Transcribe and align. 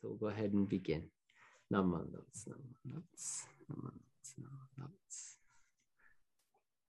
so 0.00 0.08
we'll 0.08 0.16
go 0.16 0.26
ahead 0.26 0.52
and 0.52 0.68
begin. 0.68 1.04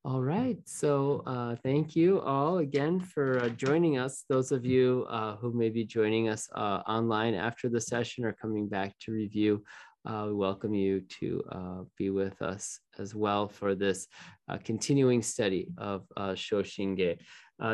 All 0.05 0.21
right, 0.21 0.57
so 0.63 1.22
uh, 1.25 1.58
thank 1.64 1.93
you 1.93 2.22
all 2.22 2.59
again 2.59 3.01
for 3.01 3.40
uh, 3.40 3.50
joining 3.50 3.98
us. 3.98 4.24
Those 4.30 4.54
of 4.54 4.66
you 4.66 5.06
uh, 5.09 5.35
who 5.35 5.51
may 5.51 5.70
be 5.70 5.83
joining 5.83 6.30
us 6.30 6.48
uh, 6.56 6.82
online 6.88 7.33
after 7.33 7.67
the 7.67 7.82
session 7.82 8.23
or 8.23 8.32
coming 8.32 8.70
back 8.70 8.98
to 9.02 9.12
review, 9.12 9.66
uh, 10.05 10.26
we 10.28 10.34
welcome 10.34 10.74
you 10.74 11.02
to 11.20 11.44
uh, 11.52 11.82
be 11.98 12.10
with 12.10 12.42
us 12.42 12.80
as 13.00 13.16
well 13.16 13.50
for 13.50 13.76
this 13.76 14.08
continuing 14.64 15.21
study 15.21 15.68
of 15.78 16.05
Shoshinge. 16.18 17.18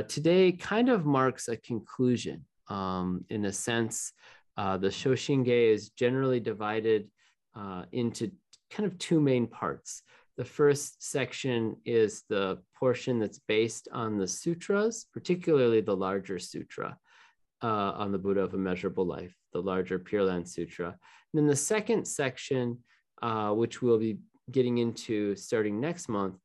today 0.08 0.54
kind 0.54 0.90
of 0.90 1.06
marks 1.06 1.50
a 1.50 1.58
conclusion 1.58 2.46
um, 2.68 3.24
in 3.30 3.46
a 3.46 3.54
sense 3.54 4.12
uh, 4.58 4.78
the 4.78 4.88
Shoshinge 4.88 5.48
is 5.48 5.90
generally 5.90 6.40
divided 6.40 7.10
uh, 7.56 7.84
into 7.92 8.32
kind 8.72 8.86
of 8.86 8.98
two 8.98 9.20
main 9.20 9.48
parts. 9.48 10.04
The 10.38 10.46
first 10.46 11.04
section 11.04 11.76
is 11.86 12.24
the 12.28 12.60
portion 12.76 13.20
that's 13.20 13.40
based 13.48 13.88
on 13.92 14.18
the 14.18 14.28
sutras, 14.28 15.06
particularly 15.14 15.82
the 15.82 15.96
larger 15.96 16.40
sutra 16.40 16.98
uh, 17.62 17.68
on 17.68 18.12
the 18.12 18.18
Buddha 18.18 18.42
of 18.42 18.54
Immeasurable 18.54 19.06
Life, 19.06 19.36
the 19.54 19.62
larger 19.62 20.00
Pure 20.00 20.26
Land 20.26 20.50
Sutra. 20.50 20.88
And 20.88 20.96
then 21.34 21.48
the 21.48 21.56
second 21.56 22.06
section, 22.06 22.80
uh, 23.22 23.52
which 23.52 23.82
we'll 23.82 24.00
be 24.00 24.18
getting 24.52 24.80
into 24.80 25.36
starting 25.36 25.80
next 25.80 26.10
month, 26.10 26.36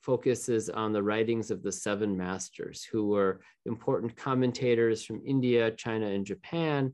focuses 0.00 0.68
on 0.68 0.92
the 0.92 1.02
writings 1.02 1.50
of 1.50 1.62
the 1.62 1.72
seven 1.72 2.16
masters, 2.16 2.84
who 2.84 3.08
were 3.08 3.40
important 3.64 4.16
commentators 4.16 5.04
from 5.04 5.22
India, 5.24 5.70
China, 5.70 6.06
and 6.06 6.26
Japan, 6.26 6.92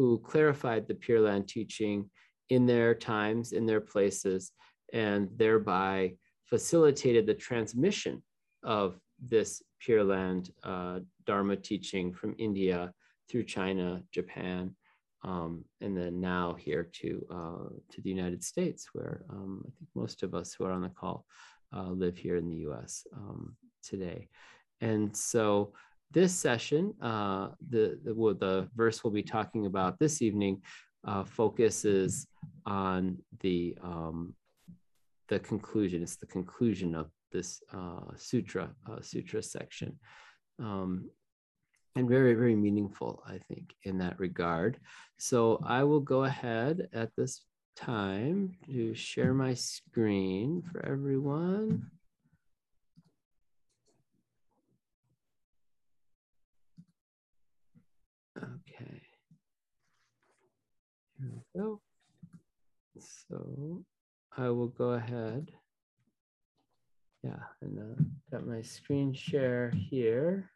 who 0.00 0.18
clarified 0.20 0.88
the 0.88 0.94
Pure 0.94 1.20
Land 1.20 1.46
teaching 1.46 2.08
in 2.48 2.64
their 2.64 2.94
times, 2.94 3.52
in 3.52 3.66
their 3.66 3.82
places, 3.82 4.52
and 4.94 5.28
thereby 5.36 6.14
facilitated 6.46 7.26
the 7.26 7.34
transmission 7.34 8.22
of 8.62 8.98
this 9.22 9.62
Pure 9.78 10.04
Land 10.04 10.52
uh, 10.64 11.00
Dharma 11.26 11.54
teaching 11.54 12.14
from 12.14 12.34
India 12.38 12.94
through 13.28 13.44
China, 13.44 14.02
Japan, 14.10 14.74
um, 15.22 15.66
and 15.82 15.94
then 15.94 16.18
now 16.18 16.54
here 16.58 16.88
to 17.02 17.26
uh, 17.30 17.68
to 17.92 18.00
the 18.00 18.08
United 18.08 18.42
States, 18.42 18.88
where 18.94 19.22
um, 19.28 19.62
I 19.66 19.70
think 19.76 19.90
most 19.94 20.22
of 20.22 20.34
us 20.34 20.54
who 20.54 20.64
are 20.64 20.72
on 20.72 20.80
the 20.80 20.88
call 20.88 21.26
uh, 21.76 21.90
live 21.90 22.16
here 22.16 22.36
in 22.36 22.48
the 22.48 22.60
U.S. 22.68 23.06
Um, 23.14 23.54
today. 23.82 24.28
And 24.80 25.14
so 25.14 25.74
this 26.12 26.34
session, 26.34 26.94
uh, 27.00 27.48
the, 27.68 27.98
the, 28.04 28.12
the 28.14 28.68
verse 28.74 29.04
we'll 29.04 29.12
be 29.12 29.22
talking 29.22 29.66
about 29.66 29.98
this 29.98 30.22
evening 30.22 30.62
uh, 31.06 31.24
focuses 31.24 32.26
on 32.66 33.18
the, 33.40 33.76
um, 33.82 34.34
the 35.28 35.38
conclusion. 35.38 36.02
It's 36.02 36.16
the 36.16 36.26
conclusion 36.26 36.94
of 36.94 37.10
this 37.32 37.62
uh, 37.72 38.14
sutra, 38.16 38.70
uh, 38.90 39.00
sutra 39.00 39.42
section. 39.42 39.98
Um, 40.58 41.10
and 41.96 42.08
very, 42.08 42.34
very 42.34 42.54
meaningful, 42.54 43.22
I 43.26 43.38
think, 43.48 43.74
in 43.82 43.98
that 43.98 44.18
regard. 44.18 44.78
So 45.18 45.60
I 45.64 45.84
will 45.84 46.00
go 46.00 46.24
ahead 46.24 46.88
at 46.92 47.10
this 47.16 47.42
time 47.76 48.56
to 48.66 48.94
share 48.94 49.34
my 49.34 49.54
screen 49.54 50.62
for 50.70 50.84
everyone. 50.86 51.90
Okay. 58.38 59.02
Here 61.20 61.30
we 61.34 61.60
go. 61.60 61.80
So 62.98 63.84
I 64.36 64.48
will 64.48 64.68
go 64.68 64.92
ahead. 64.92 65.50
Yeah, 67.22 67.42
and 67.60 67.78
uh, 67.78 68.02
got 68.32 68.46
my 68.46 68.62
screen 68.62 69.12
share 69.12 69.70
here. 69.76 70.50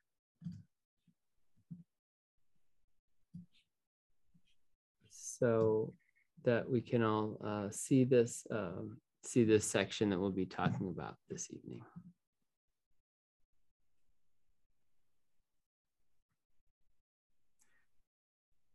So 5.11 5.93
that 6.45 6.69
we 6.69 6.81
can 6.81 7.03
all 7.03 7.37
uh, 7.45 7.71
see 7.71 8.05
this 8.05 8.47
um, 8.51 8.97
see 9.23 9.45
this 9.45 9.67
section 9.67 10.09
that 10.11 10.19
we'll 10.19 10.31
be 10.31 10.47
talking 10.47 10.89
about 10.89 11.17
this 11.29 11.49
evening. 11.51 11.83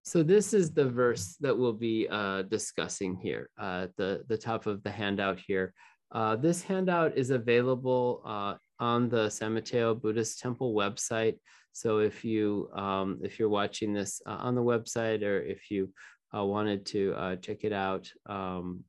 So 0.09 0.23
this 0.23 0.55
is 0.55 0.71
the 0.71 0.89
verse 0.89 1.35
that 1.39 1.55
we'll 1.55 1.71
be 1.71 2.07
uh, 2.09 2.41
discussing 2.41 3.15
here 3.15 3.51
uh, 3.61 3.81
at 3.83 3.95
the, 3.95 4.23
the 4.27 4.39
top 4.39 4.65
of 4.65 4.81
the 4.81 4.89
handout 4.89 5.39
here. 5.39 5.71
Uh, 6.11 6.35
this 6.35 6.63
handout 6.63 7.15
is 7.15 7.29
available 7.29 8.23
uh, 8.25 8.55
on 8.79 9.07
the 9.09 9.29
San 9.29 9.53
Mateo 9.53 9.93
Buddhist 9.93 10.39
Temple 10.39 10.73
website. 10.73 11.35
So 11.73 11.99
if 11.99 12.25
you 12.25 12.71
um, 12.73 13.19
if 13.21 13.37
you're 13.37 13.49
watching 13.49 13.93
this 13.93 14.19
uh, 14.25 14.39
on 14.39 14.55
the 14.55 14.63
website 14.63 15.21
or 15.21 15.41
if 15.41 15.69
you 15.69 15.93
uh, 16.35 16.43
wanted 16.43 16.87
to 16.87 17.37
check 17.43 17.63
it 17.63 17.71
out 17.71 18.11
um, 18.25 18.83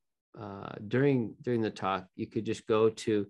during 0.89 1.35
during 1.43 1.61
the 1.61 1.71
talk, 1.71 2.07
you 2.17 2.29
could 2.29 2.47
just 2.47 2.67
go 2.67 2.89
to 2.89 3.27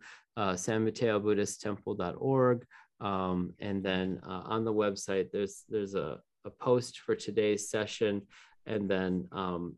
San 0.54 0.84
Mateo 0.84 1.18
Buddhist 1.18 1.60
Temple.org 1.60 2.64
um, 3.00 3.52
and 3.58 3.82
then 3.82 4.20
on 4.22 4.64
the 4.64 4.72
website 4.72 5.32
there's 5.32 5.64
there's 5.68 5.96
a 5.96 6.20
a 6.44 6.50
post 6.50 7.00
for 7.00 7.14
today's 7.14 7.70
session. 7.70 8.22
And 8.66 8.88
then 8.88 9.28
um, 9.32 9.76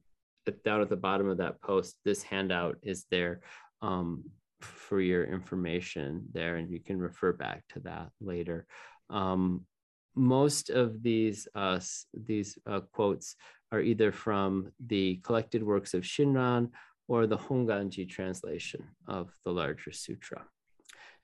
down 0.65 0.81
at 0.81 0.89
the 0.89 0.97
bottom 0.97 1.29
of 1.29 1.39
that 1.39 1.61
post, 1.61 1.97
this 2.05 2.23
handout 2.23 2.79
is 2.83 3.07
there 3.11 3.41
um, 3.81 4.25
for 4.61 5.01
your 5.01 5.25
information 5.25 6.25
there, 6.33 6.57
and 6.57 6.71
you 6.71 6.81
can 6.81 6.99
refer 6.99 7.33
back 7.33 7.65
to 7.71 7.81
that 7.81 8.11
later. 8.21 8.67
Um, 9.11 9.67
most 10.15 10.71
of 10.71 11.03
these 11.03 11.49
uh, 11.55 11.81
these 12.13 12.59
uh, 12.67 12.81
quotes 12.93 13.35
are 13.71 13.81
either 13.81 14.13
from 14.13 14.71
the 14.87 15.17
collected 15.23 15.63
works 15.63 15.95
of 15.95 16.03
Shinran 16.03 16.71
or 17.09 17.27
the 17.27 17.39
Honganji 17.39 18.09
translation 18.09 18.85
of 19.09 19.33
the 19.45 19.51
larger 19.51 19.93
sutra. 19.93 20.45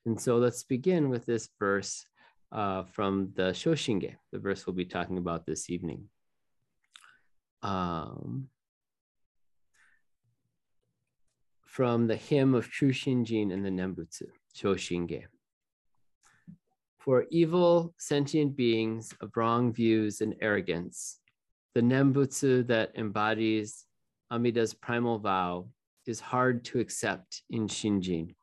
And 0.07 0.21
so 0.21 0.39
let's 0.39 0.63
begin 0.63 1.11
with 1.11 1.27
this 1.27 1.51
verse 1.59 2.07
uh, 2.53 2.85
from 2.85 3.33
the 3.35 3.51
Shoshinge, 3.51 4.17
the 4.33 4.39
verse 4.39 4.67
we'll 4.67 4.75
be 4.75 4.85
talking 4.85 5.19
about 5.19 5.47
this 5.47 5.71
evening. 5.71 6.09
Um, 7.63 8.49
from 11.65 12.07
the 12.07 12.17
hymn 12.17 12.55
of 12.55 12.71
True 12.71 12.93
Shinjin 12.93 13.53
and 13.53 13.65
the 13.65 13.71
Nembutsu, 13.71 14.27
Shoshinge. 14.57 15.25
For 16.99 17.27
evil 17.31 17.95
sentient 17.99 18.57
beings 18.57 19.15
of 19.21 19.37
wrong 19.37 19.73
views 19.73 20.21
and 20.21 20.35
arrogance, 20.41 21.21
the 21.75 21.81
Nembutsu 21.81 22.67
that 22.67 22.93
embodies 22.97 23.87
Amida's 24.31 24.75
primal 24.75 25.19
vow 25.19 25.69
is 26.07 26.21
hard 26.21 26.65
to 26.65 26.81
accept 26.81 27.43
in 27.51 27.69
Shinjin. 27.69 28.35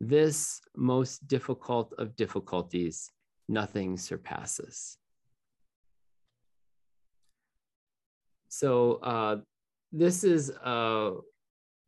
This 0.00 0.60
most 0.76 1.26
difficult 1.26 1.92
of 1.98 2.16
difficulties 2.16 3.10
nothing 3.50 3.96
surpasses. 3.96 4.96
So 8.48 8.94
uh, 9.02 9.36
this 9.92 10.24
is 10.24 10.50
a 10.50 11.12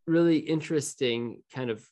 really 0.07 0.39
interesting 0.39 1.43
kind 1.55 1.71
of 1.71 1.85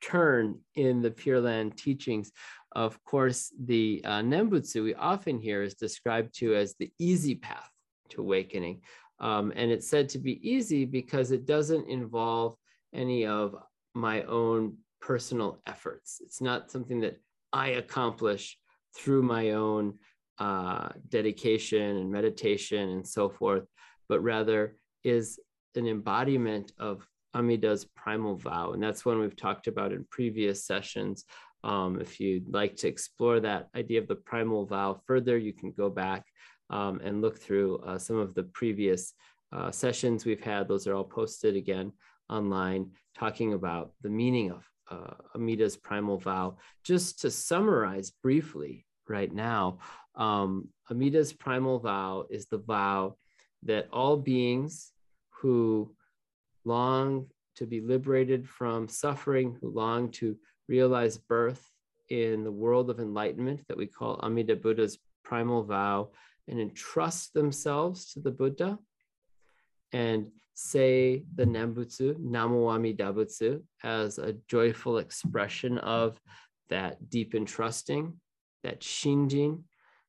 turn 0.00 0.60
in 0.74 1.02
the 1.02 1.10
Pure 1.10 1.40
Land 1.40 1.76
teachings. 1.76 2.30
Of 2.72 3.02
course, 3.04 3.52
the 3.58 4.02
uh, 4.04 4.20
Nembutsu 4.20 4.84
we 4.84 4.94
often 4.94 5.40
hear 5.40 5.62
is 5.62 5.74
described 5.74 6.34
to 6.38 6.54
as 6.54 6.74
the 6.78 6.92
easy 6.98 7.34
path 7.34 7.70
to 8.10 8.20
awakening. 8.20 8.82
Um, 9.20 9.52
and 9.56 9.70
it's 9.70 9.88
said 9.88 10.08
to 10.10 10.18
be 10.18 10.48
easy 10.48 10.84
because 10.84 11.32
it 11.32 11.46
doesn't 11.46 11.88
involve 11.88 12.56
any 12.94 13.26
of 13.26 13.56
my 13.94 14.22
own 14.22 14.76
personal 15.00 15.60
efforts. 15.66 16.20
It's 16.22 16.40
not 16.40 16.70
something 16.70 17.00
that 17.00 17.20
I 17.52 17.68
accomplish 17.70 18.58
through 18.98 19.22
my 19.22 19.52
own 19.52 19.94
uh, 20.38 20.88
dedication 21.08 21.96
and 21.96 22.10
meditation 22.10 22.90
and 22.90 23.06
so 23.06 23.28
forth, 23.28 23.64
but 24.08 24.22
rather 24.22 24.76
is 25.04 25.40
an 25.74 25.86
embodiment 25.86 26.72
of 26.78 27.06
Amida's 27.34 27.84
primal 27.84 28.36
vow. 28.36 28.72
And 28.72 28.82
that's 28.82 29.04
one 29.04 29.18
we've 29.18 29.36
talked 29.36 29.66
about 29.66 29.92
in 29.92 30.04
previous 30.10 30.64
sessions. 30.64 31.24
Um, 31.64 32.00
if 32.00 32.20
you'd 32.20 32.52
like 32.52 32.76
to 32.76 32.88
explore 32.88 33.40
that 33.40 33.68
idea 33.74 34.00
of 34.00 34.08
the 34.08 34.14
primal 34.14 34.64
vow 34.66 35.00
further, 35.06 35.36
you 35.36 35.52
can 35.52 35.72
go 35.72 35.90
back 35.90 36.24
um, 36.70 37.00
and 37.02 37.20
look 37.20 37.38
through 37.38 37.78
uh, 37.78 37.98
some 37.98 38.16
of 38.16 38.34
the 38.34 38.44
previous 38.44 39.14
uh, 39.52 39.70
sessions 39.70 40.24
we've 40.24 40.42
had. 40.42 40.68
Those 40.68 40.86
are 40.86 40.94
all 40.94 41.04
posted 41.04 41.56
again 41.56 41.92
online, 42.28 42.92
talking 43.18 43.54
about 43.54 43.92
the 44.02 44.10
meaning 44.10 44.50
of 44.50 44.68
uh, 44.90 45.14
Amida's 45.34 45.76
primal 45.76 46.18
vow. 46.18 46.58
Just 46.84 47.20
to 47.20 47.30
summarize 47.30 48.10
briefly 48.10 48.86
right 49.08 49.32
now, 49.32 49.78
um, 50.14 50.68
Amida's 50.90 51.32
primal 51.32 51.78
vow 51.78 52.26
is 52.30 52.46
the 52.46 52.58
vow 52.58 53.16
that 53.64 53.88
all 53.92 54.16
beings 54.16 54.92
who 55.40 55.94
long 56.64 57.26
to 57.56 57.66
be 57.66 57.80
liberated 57.80 58.48
from 58.48 58.88
suffering, 58.88 59.56
who 59.60 59.70
long 59.70 60.10
to 60.10 60.36
realize 60.68 61.18
birth 61.18 61.64
in 62.08 62.44
the 62.44 62.52
world 62.52 62.90
of 62.90 63.00
enlightenment 63.00 63.60
that 63.68 63.76
we 63.76 63.86
call 63.86 64.20
Amida 64.22 64.56
Buddha's 64.56 64.98
primal 65.24 65.64
vow, 65.64 66.10
and 66.46 66.60
entrust 66.60 67.34
themselves 67.34 68.12
to 68.12 68.20
the 68.20 68.30
Buddha 68.30 68.78
and 69.92 70.30
say 70.54 71.24
the 71.34 71.44
Nembutsu, 71.44 72.14
Namo 72.14 72.74
Amida 72.74 73.12
Butsu, 73.12 73.62
as 73.82 74.18
a 74.18 74.34
joyful 74.48 74.98
expression 74.98 75.78
of 75.78 76.20
that 76.68 77.10
deep 77.10 77.34
entrusting, 77.34 78.14
that 78.62 78.80
shinjin, 78.80 79.62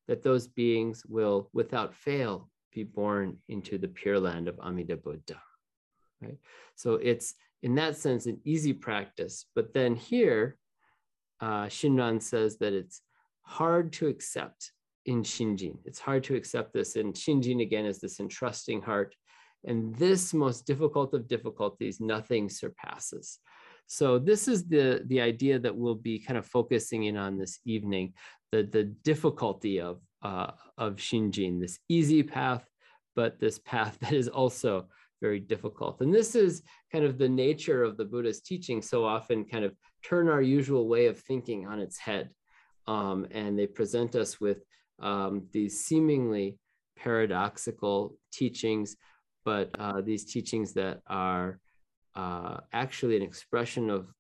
that 0.08 0.24
those 0.24 0.48
beings 0.48 1.04
will, 1.08 1.50
without 1.54 1.94
fail, 1.94 2.50
be 2.72 2.84
born 2.84 3.38
into 3.48 3.78
the 3.78 3.88
pure 3.88 4.20
land 4.20 4.48
of 4.48 4.60
Amida 4.60 4.98
Buddha. 4.98 5.42
Right? 6.22 6.38
So 6.76 6.96
it's 6.96 7.36
in 7.64 7.76
that 7.76 7.98
sense 7.98 8.26
an 8.26 8.40
easy 8.44 8.74
practice. 8.74 9.46
But 9.56 9.74
then 9.74 9.96
here, 9.96 10.58
uh, 11.42 11.66
Shinran 11.66 12.22
says 12.22 12.58
that 12.58 12.74
it's 12.74 13.02
hard 13.42 13.94
to 13.94 14.08
accept 14.08 14.72
in 15.06 15.24
Shinjin. 15.24 15.78
It's 15.86 16.00
hard 16.00 16.24
to 16.26 16.36
accept 16.36 16.74
this. 16.74 16.96
And 16.96 17.14
Shinjin 17.14 17.62
again 17.62 17.86
is 17.86 18.00
this 18.00 18.20
entrusting 18.20 18.82
heart. 18.82 19.16
And 19.66 19.94
this 19.96 20.34
most 20.34 20.66
difficult 20.66 21.14
of 21.14 21.28
difficulties, 21.28 22.00
nothing 22.00 22.50
surpasses. 22.50 23.40
So 23.88 24.20
this 24.20 24.48
is 24.48 24.68
the, 24.68 25.02
the 25.08 25.20
idea 25.20 25.58
that 25.60 25.76
we'll 25.76 25.96
be 25.96 26.20
kind 26.20 26.38
of 26.38 26.46
focusing 26.46 27.06
in 27.06 27.18
on 27.18 27.38
this 27.38 27.60
evening, 27.66 28.14
the, 28.52 28.64
the 28.64 28.84
difficulty 28.84 29.80
of, 29.80 30.00
uh, 30.22 30.52
of 30.78 30.96
Shinjin, 30.96 31.60
this 31.60 31.80
easy 31.88 32.24
path, 32.24 32.66
but 33.16 33.40
this 33.40 33.60
path 33.60 33.98
that 34.02 34.14
is 34.14 34.28
also 34.28 34.88
very 35.22 35.40
difficult. 35.40 36.02
And 36.02 36.14
this 36.14 36.36
is 36.36 36.64
kind 36.92 37.04
of 37.04 37.18
the 37.18 37.30
nature 37.30 37.84
of 37.84 37.98
the 37.98 38.06
Buddha's 38.06 38.42
teaching 38.42 38.82
so 38.82 39.06
often 39.06 39.44
kind 39.46 39.66
of 39.66 39.76
turn 40.04 40.30
our 40.30 40.42
usual 40.42 40.88
way 40.88 41.08
of 41.08 41.20
thinking 41.20 41.68
on 41.68 41.80
its 41.80 41.98
head. 41.98 42.30
Um, 42.88 43.28
and 43.32 43.60
they 43.60 43.68
present 43.68 44.16
us 44.16 44.40
with 44.40 44.64
um, 45.00 45.48
these 45.52 45.84
seemingly 45.84 46.58
paradoxical 46.98 48.18
teachings, 48.32 48.96
but 49.46 49.70
uh, 49.78 50.02
these 50.02 50.26
teachings 50.26 50.74
that 50.74 51.02
are 51.08 51.60
uh, 52.16 52.58
actually 52.74 53.16
an 53.16 53.22
expression 53.22 53.90
of 53.90 54.12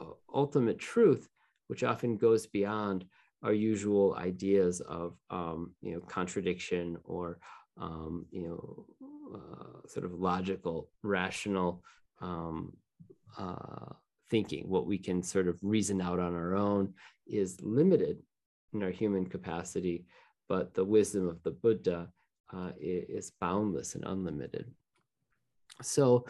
uh, 0.00 0.06
ultimate 0.34 0.78
truth, 0.78 1.28
which 1.68 1.84
often 1.84 2.16
goes 2.16 2.46
beyond 2.46 3.04
our 3.42 3.52
usual 3.52 4.14
ideas 4.16 4.80
of 4.80 5.16
um, 5.30 5.72
you 5.82 5.94
know 5.94 6.00
contradiction 6.00 6.96
or 7.04 7.38
um, 7.80 8.26
you 8.30 8.48
know 8.48 8.86
uh, 9.34 9.88
sort 9.88 10.04
of 10.04 10.12
logical, 10.12 10.90
rational 11.02 11.82
um, 12.20 12.72
uh, 13.38 13.94
thinking. 14.30 14.68
What 14.68 14.86
we 14.86 14.98
can 14.98 15.22
sort 15.22 15.48
of 15.48 15.58
reason 15.62 16.00
out 16.00 16.20
on 16.20 16.34
our 16.34 16.54
own 16.54 16.94
is 17.26 17.60
limited 17.60 18.18
in 18.72 18.82
our 18.82 18.90
human 18.90 19.26
capacity, 19.26 20.06
but 20.48 20.74
the 20.74 20.84
wisdom 20.84 21.28
of 21.28 21.42
the 21.42 21.50
Buddha 21.50 22.08
uh, 22.54 22.70
is 22.80 23.32
boundless 23.40 23.94
and 23.94 24.04
unlimited. 24.04 24.70
So 25.82 26.26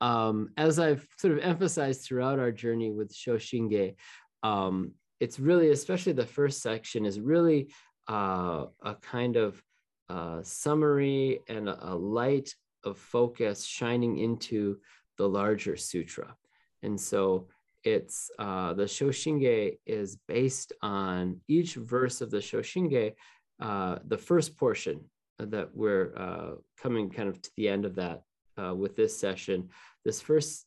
um, 0.00 0.50
as 0.56 0.78
I've 0.78 1.06
sort 1.18 1.34
of 1.34 1.44
emphasized 1.44 2.02
throughout 2.02 2.38
our 2.38 2.52
journey 2.52 2.90
with 2.90 3.14
Shoshinge, 3.14 3.96
um, 4.42 4.92
it's 5.20 5.38
really, 5.38 5.70
especially 5.70 6.12
the 6.12 6.26
first 6.26 6.62
section, 6.62 7.04
is 7.04 7.20
really 7.20 7.72
uh, 8.08 8.66
a 8.82 8.94
kind 8.96 9.36
of 9.36 9.62
uh, 10.08 10.40
summary 10.42 11.40
and 11.48 11.68
a, 11.68 11.92
a, 11.92 11.94
light 11.94 12.54
of 12.84 12.96
focus 12.96 13.64
shining 13.64 14.18
into 14.18 14.78
the 15.18 15.28
larger 15.28 15.76
sutra. 15.76 16.36
And 16.82 17.00
so 17.00 17.48
it's 17.82 18.30
uh, 18.38 18.74
the 18.74 18.84
Shoshinge 18.84 19.78
is 19.84 20.16
based 20.28 20.72
on 20.82 21.40
each 21.48 21.74
verse 21.74 22.20
of 22.20 22.30
the 22.30 22.38
Shoshinge, 22.38 23.14
uh, 23.60 23.98
the 24.06 24.18
first 24.18 24.56
portion 24.56 25.00
that 25.38 25.70
we're 25.74 26.14
uh, 26.16 26.50
coming 26.80 27.10
kind 27.10 27.28
of 27.28 27.42
to 27.42 27.50
the 27.56 27.68
end 27.68 27.84
of 27.84 27.96
that 27.96 28.22
uh, 28.62 28.74
with 28.74 28.94
this 28.94 29.18
session. 29.18 29.70
This 30.04 30.20
first 30.20 30.66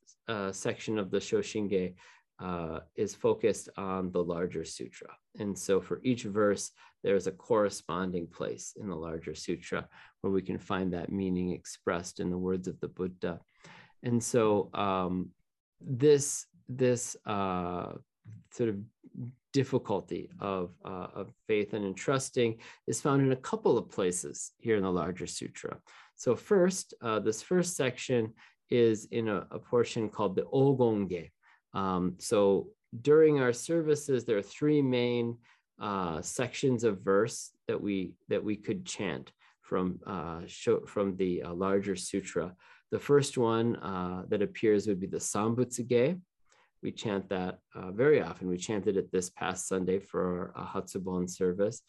section 0.51 0.99
of 0.99 1.09
the 1.09 1.17
Shoshinge 1.17 1.95
uh, 2.41 2.79
is 2.95 3.15
focused 3.15 3.69
on 3.77 4.11
the 4.11 4.23
larger 4.23 4.63
sutra. 4.63 5.09
And 5.37 5.57
so 5.57 5.81
for 5.81 5.99
each 6.03 6.23
verse, 6.23 6.71
there's 7.03 7.27
a 7.27 7.31
corresponding 7.31 8.27
place 8.27 8.73
in 8.79 8.89
the 8.89 8.95
larger 8.95 9.35
sutra 9.35 9.87
where 10.21 10.31
we 10.31 10.41
can 10.41 10.57
find 10.57 10.93
that 10.93 11.11
meaning 11.11 11.51
expressed 11.51 12.19
in 12.19 12.29
the 12.29 12.37
words 12.37 12.67
of 12.67 12.79
the 12.79 12.87
Buddha. 12.87 13.39
And 14.03 14.23
so 14.23 14.69
um, 14.73 15.29
this, 15.81 16.45
this 16.67 17.15
uh, 17.25 17.93
sort 18.51 18.69
of 18.69 18.77
difficulty 19.51 20.29
of, 20.39 20.71
uh, 20.85 21.07
of 21.15 21.31
faith 21.47 21.73
and 21.73 21.85
entrusting 21.85 22.57
is 22.87 23.01
found 23.01 23.21
in 23.21 23.31
a 23.31 23.37
couple 23.37 23.77
of 23.77 23.89
places 23.89 24.51
here 24.59 24.77
in 24.77 24.83
the 24.83 24.91
larger 24.91 25.27
sutra. 25.27 25.77
So 26.15 26.35
first, 26.35 26.93
uh, 27.01 27.19
this 27.19 27.41
first 27.41 27.75
section 27.75 28.33
is 28.69 29.07
in 29.11 29.27
a, 29.29 29.47
a 29.51 29.59
portion 29.59 30.09
called 30.09 30.35
the 30.35 30.43
Ogonge. 30.43 31.31
Um, 31.73 32.15
so 32.19 32.67
during 33.01 33.39
our 33.39 33.53
services, 33.53 34.25
there 34.25 34.37
are 34.37 34.41
three 34.41 34.81
main 34.81 35.37
uh, 35.79 36.21
sections 36.21 36.83
of 36.83 37.01
verse 37.01 37.51
that 37.67 37.79
we 37.81 38.13
that 38.27 38.43
we 38.43 38.55
could 38.55 38.85
chant 38.85 39.31
from 39.61 39.99
uh, 40.05 40.41
from 40.87 41.15
the 41.17 41.43
uh, 41.43 41.53
larger 41.53 41.95
sutra. 41.95 42.53
The 42.91 42.99
first 42.99 43.37
one 43.37 43.75
uh, 43.77 44.23
that 44.29 44.41
appears 44.41 44.87
would 44.87 44.99
be 44.99 45.07
the 45.07 45.17
Sambutsuge. 45.17 46.19
We 46.81 46.91
chant 46.91 47.29
that 47.29 47.59
uh, 47.75 47.91
very 47.91 48.21
often. 48.21 48.47
We 48.47 48.57
chanted 48.57 48.97
it 48.97 49.11
this 49.11 49.29
past 49.29 49.67
Sunday 49.67 49.99
for 49.99 50.53
our 50.55 50.65
Hatsubon 50.65 51.29
service. 51.29 51.81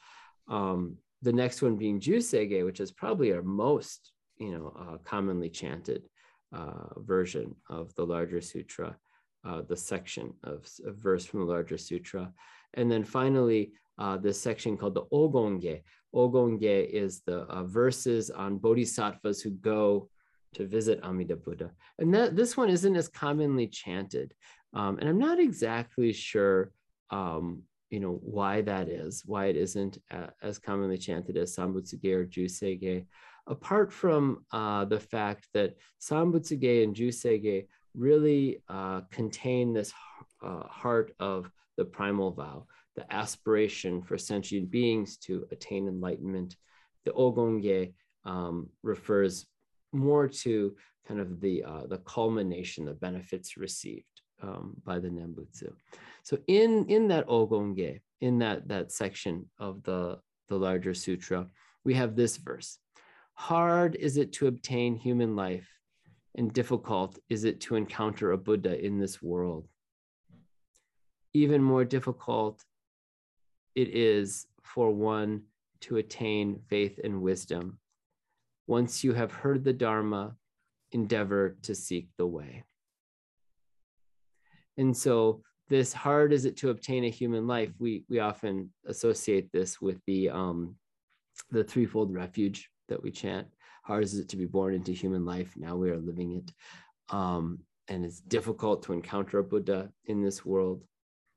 Um, 0.49 0.97
the 1.23 1.33
next 1.33 1.63
one 1.63 1.77
being 1.77 2.01
Jusege, 2.01 2.65
which 2.65 2.81
is 2.81 2.91
probably 2.91 3.33
our 3.33 3.43
most 3.43 4.13
you 4.41 4.51
know, 4.51 4.73
uh, 4.77 4.97
commonly 5.05 5.51
chanted 5.51 6.09
uh, 6.53 6.99
version 6.99 7.55
of 7.69 7.95
the 7.95 8.05
larger 8.05 8.41
sutra, 8.41 8.97
uh, 9.45 9.63
the 9.69 9.77
section 9.77 10.33
of 10.45 10.69
a 10.87 10.93
verse 10.93 11.25
from 11.25 11.41
the 11.41 11.47
larger 11.47 11.79
sutra. 11.79 12.33
And 12.75 12.91
then 12.91 13.05
finally, 13.05 13.73
uh, 13.99 14.17
this 14.17 14.41
section 14.41 14.77
called 14.77 14.95
the 14.95 15.05
Ogonge. 15.13 15.83
Ogonge 16.15 16.89
is 16.89 17.23
the 17.27 17.41
uh, 17.43 17.65
verses 17.65 18.31
on 18.31 18.59
bodhisattvas 18.59 19.41
who 19.43 19.51
go 19.51 20.09
to 20.55 20.67
visit 20.67 21.03
Amida 21.03 21.37
Buddha. 21.37 21.71
And 21.99 22.13
that, 22.15 22.37
this 22.37 22.57
one 22.57 22.71
isn't 22.71 22.97
as 22.97 23.09
commonly 23.09 23.67
chanted. 23.67 24.35
Um, 24.73 24.99
and 24.99 25.09
I'm 25.09 25.19
not 25.19 25.39
exactly 25.39 26.13
sure 26.13 26.73
um, 27.11 27.63
you 27.91 27.99
know 27.99 28.21
why 28.23 28.61
that 28.61 28.89
is 28.89 29.25
why 29.27 29.47
it 29.47 29.57
isn't 29.57 29.99
uh, 30.13 30.29
as 30.43 30.61
commonly 30.61 30.97
chanted 30.97 31.37
as 31.37 31.57
sambutsuge 31.57 32.05
or 32.15 32.25
jusege 32.25 33.05
apart 33.51 33.93
from 33.93 34.45
uh, 34.53 34.85
the 34.85 35.01
fact 35.01 35.49
that 35.55 35.75
Sambutsuge 36.01 36.85
and 36.85 36.95
Jusege 36.95 37.67
really 37.95 38.63
uh, 38.69 39.03
contain 39.11 39.73
this 39.73 39.93
uh, 40.43 40.63
heart 40.65 41.13
of 41.21 41.51
the 41.77 41.85
primal 41.85 42.31
vow, 42.31 42.67
the 42.97 43.13
aspiration 43.13 44.03
for 44.03 44.19
sentient 44.19 44.71
beings 44.71 45.17
to 45.17 45.47
attain 45.51 45.89
enlightenment. 45.89 46.57
The 47.05 47.13
Ogonge 47.13 47.93
um, 48.25 48.69
refers 48.83 49.47
more 49.93 50.29
to 50.29 50.77
kind 51.07 51.21
of 51.21 51.41
the, 51.41 51.65
uh, 51.65 51.87
the 51.87 51.99
culmination, 51.99 52.85
the 52.85 52.95
benefits 52.95 53.57
received 53.57 54.05
um, 54.43 54.75
by 54.85 54.99
the 54.99 55.09
Nembutsu. 55.09 55.73
So 56.23 56.39
in, 56.47 56.87
in 56.89 57.09
that 57.09 57.27
Ogonge, 57.27 58.01
in 58.21 58.39
that, 58.39 58.69
that 58.69 58.93
section 58.93 59.49
of 59.59 59.83
the, 59.83 60.19
the 60.49 60.57
larger 60.57 60.95
sutra, 60.95 61.47
we 61.85 61.95
have 61.95 62.15
this 62.15 62.37
verse. 62.37 62.79
Hard 63.35 63.97
is 63.97 64.19
it 64.19 64.33
to 64.35 64.47
obtain 64.49 64.97
human 64.97 65.35
life, 65.35 65.67
and 66.37 66.53
difficult 66.53 67.19
is 67.29 67.45
it 67.45 67.61
to 67.63 67.77
encounter 67.77 68.33
a 68.33 68.39
Buddha 68.39 68.85
in 68.85 68.99
this 68.99 69.21
world. 69.23 69.69
Even 71.33 71.63
more 71.63 71.85
difficult 71.85 72.65
it 73.75 73.89
is 73.95 74.47
for 74.63 74.91
one 74.91 75.43
to 75.81 75.97
attain 75.97 76.61
faith 76.69 76.99
and 77.03 77.23
wisdom. 77.23 77.79
Once 78.67 79.03
you 79.03 79.13
have 79.15 79.33
heard 79.33 79.65
the 79.65 79.73
Dharma, 79.73 80.35
endeavor 80.93 81.57
to 81.63 81.75
seek 81.75 82.09
the 82.17 82.27
way. 82.27 82.65
And 84.77 84.97
so, 84.97 85.43
this 85.69 85.93
hard 85.93 86.33
is 86.33 86.47
it 86.47 86.57
to 86.59 86.71
obtain 86.71 87.05
a 87.05 87.11
human 87.11 87.47
life? 87.47 87.71
We 87.79 88.05
we 88.09 88.19
often 88.19 88.73
associate 88.87 89.53
this 89.53 89.81
with 89.81 90.01
the 90.07 90.31
um, 90.31 90.77
the 91.51 91.63
threefold 91.63 92.13
refuge 92.13 92.69
that 92.89 93.03
we 93.03 93.11
chant. 93.11 93.47
Hard 93.91 94.05
is 94.05 94.25
to 94.25 94.37
be 94.37 94.47
born 94.47 94.73
into 94.73 94.93
human 94.93 95.25
life. 95.25 95.55
Now 95.57 95.75
we 95.75 95.91
are 95.91 95.99
living 95.99 96.37
it. 96.37 96.53
Um, 97.13 97.59
and 97.89 98.05
it's 98.05 98.21
difficult 98.21 98.85
to 98.85 98.93
encounter 98.93 99.41
a 99.41 99.43
Buddha 99.43 99.91
in 100.05 100.23
this 100.23 100.45
world, 100.45 100.85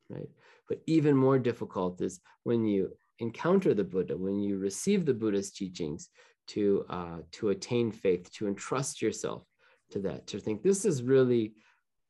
right? 0.07 0.29
But 0.69 0.81
even 0.85 1.17
more 1.17 1.39
difficult 1.39 1.99
is 1.99 2.19
when 2.43 2.63
you 2.63 2.91
encounter 3.17 3.73
the 3.73 3.83
Buddha, 3.83 4.15
when 4.15 4.39
you 4.39 4.59
receive 4.59 5.03
the 5.03 5.15
Buddha's 5.15 5.51
teachings, 5.51 6.09
to 6.49 6.85
uh, 6.89 7.19
to 7.31 7.49
attain 7.49 7.91
faith, 7.91 8.31
to 8.33 8.47
entrust 8.47 9.01
yourself 9.01 9.43
to 9.89 9.99
that, 10.01 10.27
to 10.27 10.39
think 10.39 10.61
this 10.61 10.85
is 10.85 11.01
really 11.01 11.53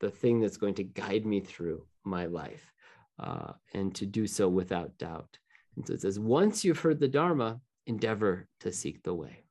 the 0.00 0.10
thing 0.10 0.40
that's 0.40 0.58
going 0.58 0.74
to 0.74 0.84
guide 0.84 1.24
me 1.24 1.40
through 1.40 1.86
my 2.04 2.26
life, 2.26 2.70
uh, 3.18 3.52
and 3.72 3.94
to 3.94 4.04
do 4.04 4.26
so 4.26 4.46
without 4.46 4.98
doubt. 4.98 5.38
And 5.76 5.86
so 5.86 5.94
it 5.94 6.02
says, 6.02 6.18
once 6.18 6.64
you've 6.64 6.80
heard 6.80 7.00
the 7.00 7.08
Dharma, 7.08 7.60
endeavor 7.86 8.46
to 8.60 8.72
seek 8.72 9.02
the 9.02 9.14
way. 9.14 9.43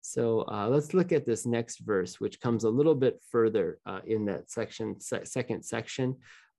So 0.00 0.44
uh, 0.50 0.68
let's 0.68 0.94
look 0.94 1.12
at 1.12 1.26
this 1.26 1.44
next 1.44 1.78
verse, 1.80 2.20
which 2.20 2.40
comes 2.40 2.64
a 2.64 2.70
little 2.70 2.94
bit 2.94 3.20
further 3.30 3.78
uh, 3.84 4.00
in 4.06 4.24
that 4.26 4.50
section, 4.50 5.00
se 5.00 5.20
second 5.24 5.62
section, 5.64 6.16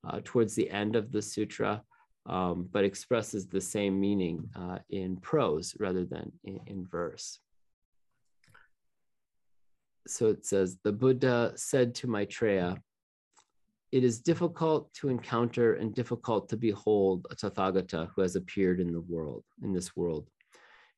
uh, 0.08 0.20
towards 0.24 0.56
the 0.56 0.70
end 0.70 0.96
of 0.96 1.12
the 1.12 1.22
sutra, 1.22 1.82
um, 2.26 2.70
but 2.72 2.84
expresses 2.84 3.48
the 3.48 3.62
same 3.62 4.00
meaning 4.00 4.50
uh, 4.56 4.80
in 4.90 5.18
prose 5.18 5.76
rather 5.80 6.06
than 6.06 6.32
in, 6.44 6.60
in 6.68 6.86
verse. 6.86 7.40
So 10.08 10.28
it 10.28 10.46
says, 10.46 10.78
the 10.84 10.92
Buddha 10.92 11.54
said 11.56 11.96
to 11.96 12.08
Maitreya, 12.08 12.78
it 13.92 14.04
is 14.04 14.20
difficult 14.20 14.94
to 14.96 15.10
encounter 15.10 15.74
and 15.76 15.94
difficult 15.94 16.50
to 16.50 16.58
behold 16.58 17.26
a 17.32 17.36
Tathagata 17.36 18.10
who 18.14 18.22
has 18.22 18.36
appeared 18.36 18.80
in 18.80 18.92
the 18.94 19.02
world, 19.02 19.44
in 19.64 19.74
this 19.74 19.96
world. 19.96 20.30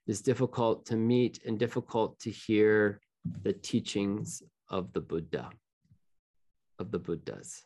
Is 0.07 0.21
difficult 0.21 0.85
to 0.87 0.95
meet 0.95 1.39
and 1.45 1.57
difficult 1.57 2.19
to 2.21 2.31
hear 2.31 2.99
the 3.43 3.53
teachings 3.53 4.43
of 4.69 4.91
the 4.93 5.01
Buddha, 5.01 5.49
of 6.79 6.91
the 6.91 6.99
Buddhas. 6.99 7.63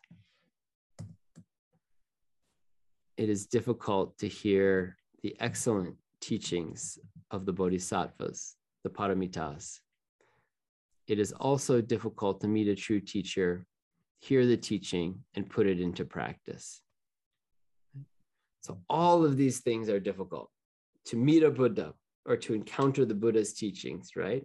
It 3.17 3.29
is 3.29 3.45
difficult 3.45 4.17
to 4.17 4.27
hear 4.27 4.97
the 5.23 5.35
excellent 5.39 5.95
teachings 6.19 6.99
of 7.31 7.45
the 7.45 7.53
Bodhisattvas, 7.53 8.55
the 8.83 8.89
Paramitas. 8.89 9.79
It 11.07 11.19
is 11.19 11.31
also 11.31 11.81
difficult 11.81 12.41
to 12.41 12.47
meet 12.47 12.67
a 12.67 12.75
true 12.75 12.99
teacher, 12.99 13.65
hear 14.19 14.45
the 14.45 14.57
teaching, 14.57 15.23
and 15.35 15.49
put 15.49 15.67
it 15.67 15.79
into 15.79 16.03
practice. 16.03 16.81
So, 18.61 18.79
all 18.89 19.23
of 19.23 19.37
these 19.37 19.59
things 19.59 19.89
are 19.89 19.99
difficult. 19.99 20.49
To 21.05 21.15
meet 21.17 21.43
a 21.43 21.51
Buddha, 21.51 21.93
or 22.25 22.37
to 22.37 22.53
encounter 22.53 23.05
the 23.05 23.13
Buddha's 23.13 23.53
teachings, 23.53 24.15
right? 24.15 24.43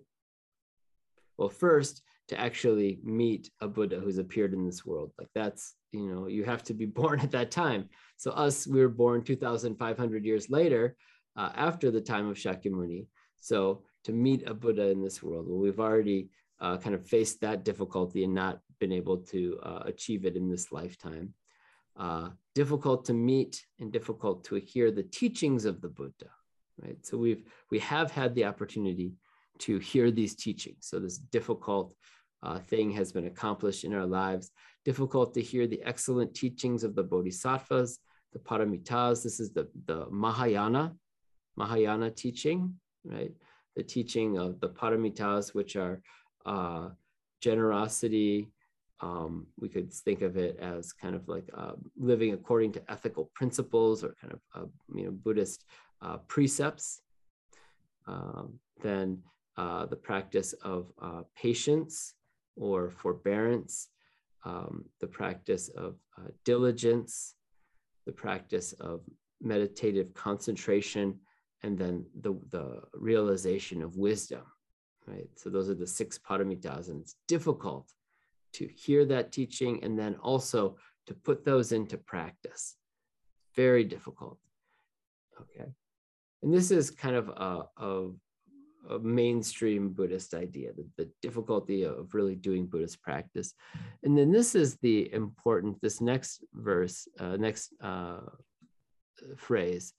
Well, 1.39 1.49
first, 1.49 2.03
to 2.29 2.39
actually 2.39 3.01
meet 3.03 3.51
a 3.61 3.67
Buddha 3.67 3.99
who's 3.99 4.19
appeared 4.19 4.53
in 4.53 4.65
this 4.65 4.87
world. 4.87 5.13
Like 5.19 5.31
that's, 5.35 5.75
you 5.91 6.07
know, 6.07 6.29
you 6.29 6.45
have 6.45 6.63
to 6.65 6.75
be 6.75 6.87
born 7.01 7.21
at 7.21 7.33
that 7.33 7.51
time. 7.51 7.89
So, 8.19 8.31
us, 8.31 8.67
we 8.67 8.81
were 8.81 8.89
born 8.89 9.25
2,500 9.25 10.25
years 10.25 10.51
later 10.51 10.97
uh, 11.37 11.51
after 11.57 11.91
the 11.91 12.01
time 12.01 12.29
of 12.29 12.37
Shakyamuni. 12.37 13.07
So, 13.37 13.83
to 14.05 14.13
meet 14.13 14.47
a 14.47 14.55
Buddha 14.55 14.89
in 14.89 15.03
this 15.03 15.23
world, 15.23 15.47
well, 15.49 15.59
we've 15.59 15.81
already 15.81 16.29
uh, 16.61 16.77
kind 16.77 16.95
of 16.95 17.07
faced 17.07 17.41
that 17.41 17.65
difficulty 17.65 18.25
and 18.25 18.35
not 18.35 18.61
been 18.79 18.93
able 18.93 19.19
to 19.19 19.59
uh, 19.63 19.83
achieve 19.87 20.25
it 20.25 20.37
in 20.37 20.49
this 20.49 20.71
lifetime. 20.71 21.35
Uh, 21.97 22.31
difficult 22.55 23.05
to 23.07 23.13
meet 23.13 23.67
and 23.81 23.93
difficult 23.93 24.45
to 24.45 24.55
hear 24.57 24.91
the 24.91 25.03
teachings 25.03 25.65
of 25.65 25.81
the 25.81 25.89
Buddha 25.89 26.31
right? 26.83 26.99
So 27.03 27.17
we've 27.17 27.45
we 27.71 27.79
have 27.81 28.11
had 28.11 28.35
the 28.35 28.45
opportunity 28.45 29.13
to 29.61 29.79
hear 29.79 30.11
these 30.11 30.35
teachings. 30.35 30.87
So 30.89 30.99
this 30.99 31.19
difficult 31.19 31.95
uh, 32.43 32.59
thing 32.59 32.91
has 32.93 33.13
been 33.13 33.27
accomplished 33.27 33.85
in 33.85 33.95
our 33.95 34.07
lives. 34.07 34.51
Difficult 34.85 35.35
to 35.35 35.43
hear 35.43 35.67
the 35.67 35.83
excellent 35.85 36.35
teachings 36.35 36.85
of 36.85 36.95
the 36.95 37.03
Bodhisattvas, 37.03 37.99
the 38.33 38.39
Paramitas. 38.39 39.23
This 39.23 39.41
is 39.41 39.53
the 39.53 39.69
the 39.87 40.07
Mahayana, 40.11 40.95
Mahayana 41.57 42.11
teaching, 42.11 42.75
right? 43.05 43.33
The 43.77 43.83
teaching 43.83 44.39
of 44.39 44.61
the 44.61 44.71
Paramitas, 44.71 45.55
which 45.55 45.77
are 45.77 46.01
uh, 46.47 46.89
generosity. 47.41 48.51
Um, 49.03 49.47
we 49.59 49.69
could 49.69 49.93
think 49.93 50.21
of 50.21 50.37
it 50.37 50.59
as 50.61 50.93
kind 50.93 51.15
of 51.15 51.27
like 51.27 51.49
uh, 51.57 51.73
living 51.97 52.35
according 52.35 52.73
to 52.73 52.83
ethical 52.91 53.31
principles 53.35 54.05
or 54.05 54.15
kind 54.21 54.33
of 54.35 54.41
uh, 54.55 54.67
you 54.95 55.05
know 55.05 55.11
Buddhist 55.11 55.65
uh, 56.03 56.19
precepts, 56.29 57.03
um, 58.07 58.59
then 58.83 59.19
uh, 59.57 59.87
the 59.87 59.97
practice 59.97 60.53
of 60.65 60.93
uh, 61.01 61.23
patience 61.37 62.15
or 62.57 62.91
forbearance, 62.91 63.89
um, 64.45 64.85
the 65.01 65.07
practice 65.07 65.69
of 65.71 65.97
uh, 66.17 66.29
diligence, 66.45 67.35
the 68.07 68.13
practice 68.13 68.73
of 68.75 69.01
meditative 69.43 70.13
concentration, 70.15 71.19
and 71.63 71.79
then 71.79 72.07
the, 72.21 72.35
the 72.51 72.81
realization 72.95 73.83
of 73.83 73.97
wisdom, 73.97 74.43
right? 75.07 75.29
So 75.37 75.51
those 75.51 75.69
are 75.69 75.75
the 75.75 75.87
six 75.87 76.19
paramitas, 76.19 76.89
and 76.89 77.03
it's 77.03 77.17
difficult 77.29 77.93
to 78.55 78.67
hear 78.67 79.05
that 79.05 79.31
teaching 79.31 79.85
and 79.85 79.99
then 79.99 80.17
also 80.23 80.77
to 81.07 81.15
put 81.15 81.45
those 81.45 81.73
into 81.73 81.99
practice. 81.99 82.77
Very 83.55 83.85
difficult. 83.85 84.39
Okay 85.39 85.71
and 86.43 86.53
this 86.53 86.71
is 86.71 86.91
kind 86.91 87.17
of 87.17 87.29
a, 87.29 87.65
a, 87.77 88.11
a 88.95 88.99
mainstream 88.99 89.91
Buddhist 89.91 90.35
idea, 90.35 90.73
the, 90.73 90.87
the, 90.97 91.11
difficulty 91.21 91.83
of 91.83 92.15
really 92.15 92.35
doing 92.35 92.67
Buddhist 92.67 93.03
practice. 93.03 93.53
And 94.03 94.17
then 94.17 94.33
this 94.33 94.55
is 94.55 94.77
the 94.77 95.13
important, 95.13 95.81
this 95.81 96.01
next 96.01 96.45
verse, 96.55 97.07
uh, 97.19 97.37
next 97.37 97.75
uh, 97.83 98.21
phrase 99.37 99.93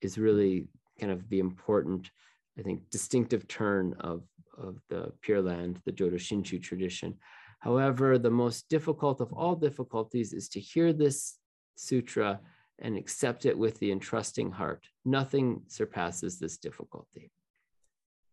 is 0.00 0.18
really 0.18 0.68
kind 0.98 1.12
of 1.12 1.28
the 1.28 1.38
important, 1.38 2.10
I 2.58 2.62
think, 2.62 2.88
distinctive 2.90 3.46
turn 3.46 3.94
of, 4.00 4.22
of 4.56 4.78
the 4.88 5.12
Pure 5.20 5.42
Land, 5.42 5.80
the 5.84 5.92
Jodo 5.92 6.14
Shinshu 6.14 6.62
tradition. 6.62 7.18
However, 7.60 8.18
the 8.18 8.30
most 8.30 8.68
difficult 8.68 9.20
of 9.20 9.32
all 9.32 9.54
difficulties 9.54 10.32
is 10.32 10.48
to 10.50 10.60
hear 10.60 10.92
this 10.92 11.38
sutra 11.76 12.40
and 12.80 12.96
accept 12.96 13.46
it 13.46 13.56
with 13.56 13.78
the 13.78 13.92
entrusting 13.92 14.50
heart. 14.50 14.86
Nothing 15.04 15.62
surpasses 15.68 16.38
this 16.38 16.58
difficulty. 16.58 17.30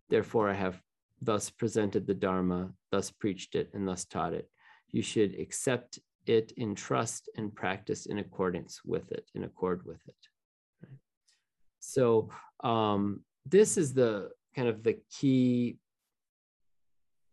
Therefore, 0.10 0.50
I 0.50 0.54
have 0.54 0.82
thus 1.22 1.50
presented 1.50 2.08
the 2.08 2.14
Dharma, 2.14 2.74
thus 2.92 3.12
preached 3.12 3.56
it, 3.56 3.70
and 3.74 3.88
thus 3.88 4.06
taught 4.06 4.34
it. 4.34 4.50
You 4.92 5.02
should 5.02 5.40
accept 5.40 6.00
it 6.26 6.52
in 6.58 6.76
trust 6.76 7.30
and 7.38 7.54
practice 7.54 8.06
in 8.08 8.20
accordance 8.20 8.82
with 8.84 9.12
it, 9.12 9.30
in 9.36 9.44
accord 9.44 9.86
with 9.86 10.02
it. 10.08 10.16
Right? 10.84 11.00
So 11.80 12.30
um, 12.64 13.22
this 13.46 13.78
is 13.78 13.94
the 13.94 14.32
kind 14.56 14.68
of 14.68 14.84
the 14.84 15.00
key 15.18 15.78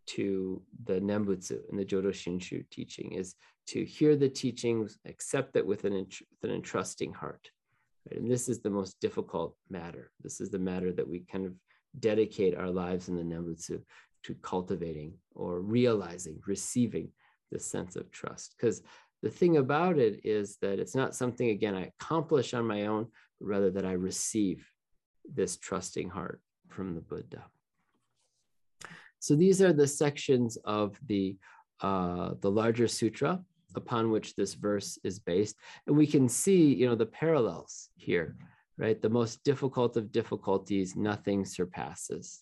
to 0.09 0.63
the 0.85 1.01
Nembutsu 1.01 1.59
and 1.71 1.79
the 1.79 1.85
Jodo 1.85 2.11
Shinshu 2.11 2.69
teaching 2.71 3.13
is 3.13 3.35
to 3.69 3.85
hear 3.85 4.17
the 4.17 4.29
teachings, 4.29 4.99
accept 5.05 5.57
it 5.57 5.67
with 5.67 5.85
an, 5.85 5.93
with 5.95 6.51
an 6.51 6.57
entrusting 6.57 7.13
heart. 7.13 7.51
Right? 8.11 8.21
And 8.21 8.31
this 8.31 8.49
is 8.49 8.61
the 8.61 8.71
most 8.71 8.99
difficult 9.01 9.55
matter. 9.69 10.11
This 10.23 10.41
is 10.41 10.51
the 10.51 10.59
matter 10.59 10.93
that 10.93 11.09
we 11.09 11.21
kind 11.31 11.45
of 11.45 11.53
dedicate 11.99 12.57
our 12.57 12.71
lives 12.71 13.09
in 13.09 13.17
the 13.17 13.23
Nembutsu 13.23 13.83
to 14.25 14.35
cultivating 14.37 15.15
or 15.35 15.61
realizing, 15.61 16.41
receiving 16.47 17.11
this 17.53 17.67
sense 17.67 17.97
of 17.97 18.11
trust. 18.11 18.55
Because 18.57 18.83
the 19.23 19.31
thing 19.31 19.59
about 19.59 19.99
it 19.99 20.21
is 20.25 20.57
that 20.63 20.79
it's 20.79 20.95
not 20.95 21.15
something, 21.15 21.51
again, 21.51 21.75
I 21.75 21.91
accomplish 22.01 22.55
on 22.55 22.67
my 22.67 22.87
own, 22.87 23.09
but 23.39 23.49
rather 23.49 23.71
that 23.73 23.85
I 23.85 23.93
receive 23.93 24.67
this 25.31 25.59
trusting 25.59 26.09
heart 26.09 26.41
from 26.69 26.95
the 26.95 27.01
Buddha. 27.01 27.45
So 29.21 29.35
these 29.35 29.61
are 29.61 29.73
the 29.73 29.87
sections 29.87 30.57
of 30.65 30.99
the, 31.07 31.37
uh, 31.81 32.35
the 32.41 32.51
larger 32.51 32.89
sutra 32.89 33.41
upon 33.75 34.11
which 34.11 34.35
this 34.35 34.55
verse 34.55 34.99
is 35.05 35.19
based. 35.19 35.57
And 35.87 35.97
we 35.97 36.07
can 36.07 36.29
see, 36.29 36.75
you 36.75 36.87
know, 36.87 36.95
the 36.95 37.07
parallels 37.07 37.91
here, 37.97 38.37
right? 38.77 39.01
The 39.01 39.09
most 39.09 39.45
difficult 39.45 39.97
of 39.97 40.13
difficulties, 40.13 40.97
nothing 40.97 41.45
surpasses, 41.45 42.41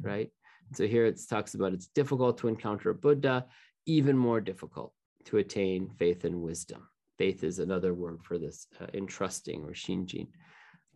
right? 0.00 0.30
So 0.74 0.86
here 0.86 1.06
it 1.06 1.20
talks 1.28 1.54
about 1.54 1.74
it's 1.74 1.88
difficult 1.88 2.38
to 2.38 2.48
encounter 2.48 2.90
a 2.90 2.94
Buddha, 2.94 3.46
even 3.86 4.16
more 4.16 4.40
difficult 4.40 4.92
to 5.26 5.38
attain 5.38 5.90
faith 5.98 6.24
and 6.24 6.40
wisdom. 6.40 6.88
Faith 7.18 7.44
is 7.44 7.58
another 7.58 7.92
word 7.92 8.20
for 8.22 8.38
this, 8.38 8.66
uh, 8.80 8.86
entrusting 8.94 9.64
or 9.64 9.72
shinjin. 9.72 10.28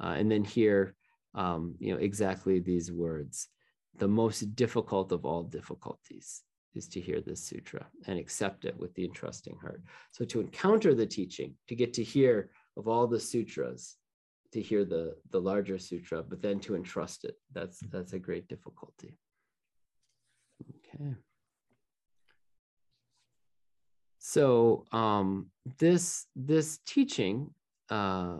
Uh, 0.00 0.14
and 0.16 0.30
then 0.30 0.44
here, 0.44 0.94
um, 1.34 1.74
you 1.78 1.92
know, 1.92 1.98
exactly 1.98 2.58
these 2.58 2.90
words 2.90 3.48
the 3.98 4.08
most 4.08 4.54
difficult 4.54 5.12
of 5.12 5.24
all 5.24 5.42
difficulties 5.42 6.42
is 6.74 6.86
to 6.88 7.00
hear 7.00 7.20
this 7.20 7.42
sutra 7.42 7.86
and 8.06 8.18
accept 8.18 8.64
it 8.64 8.76
with 8.78 8.94
the 8.94 9.04
entrusting 9.04 9.56
heart. 9.60 9.82
So 10.12 10.24
to 10.26 10.40
encounter 10.40 10.94
the 10.94 11.06
teaching, 11.06 11.54
to 11.68 11.74
get 11.74 11.94
to 11.94 12.04
hear 12.04 12.50
of 12.76 12.86
all 12.86 13.06
the 13.06 13.20
sutras, 13.20 13.96
to 14.52 14.60
hear 14.60 14.84
the, 14.84 15.16
the 15.30 15.40
larger 15.40 15.78
sutra, 15.78 16.22
but 16.22 16.42
then 16.42 16.60
to 16.60 16.76
entrust 16.76 17.24
it, 17.24 17.36
that's, 17.52 17.80
that's 17.90 18.12
a 18.12 18.18
great 18.18 18.46
difficulty. 18.48 19.16
Okay. 20.62 21.14
So 24.18 24.84
um, 24.92 25.46
this, 25.78 26.26
this 26.34 26.78
teaching 26.86 27.50
uh, 27.90 28.38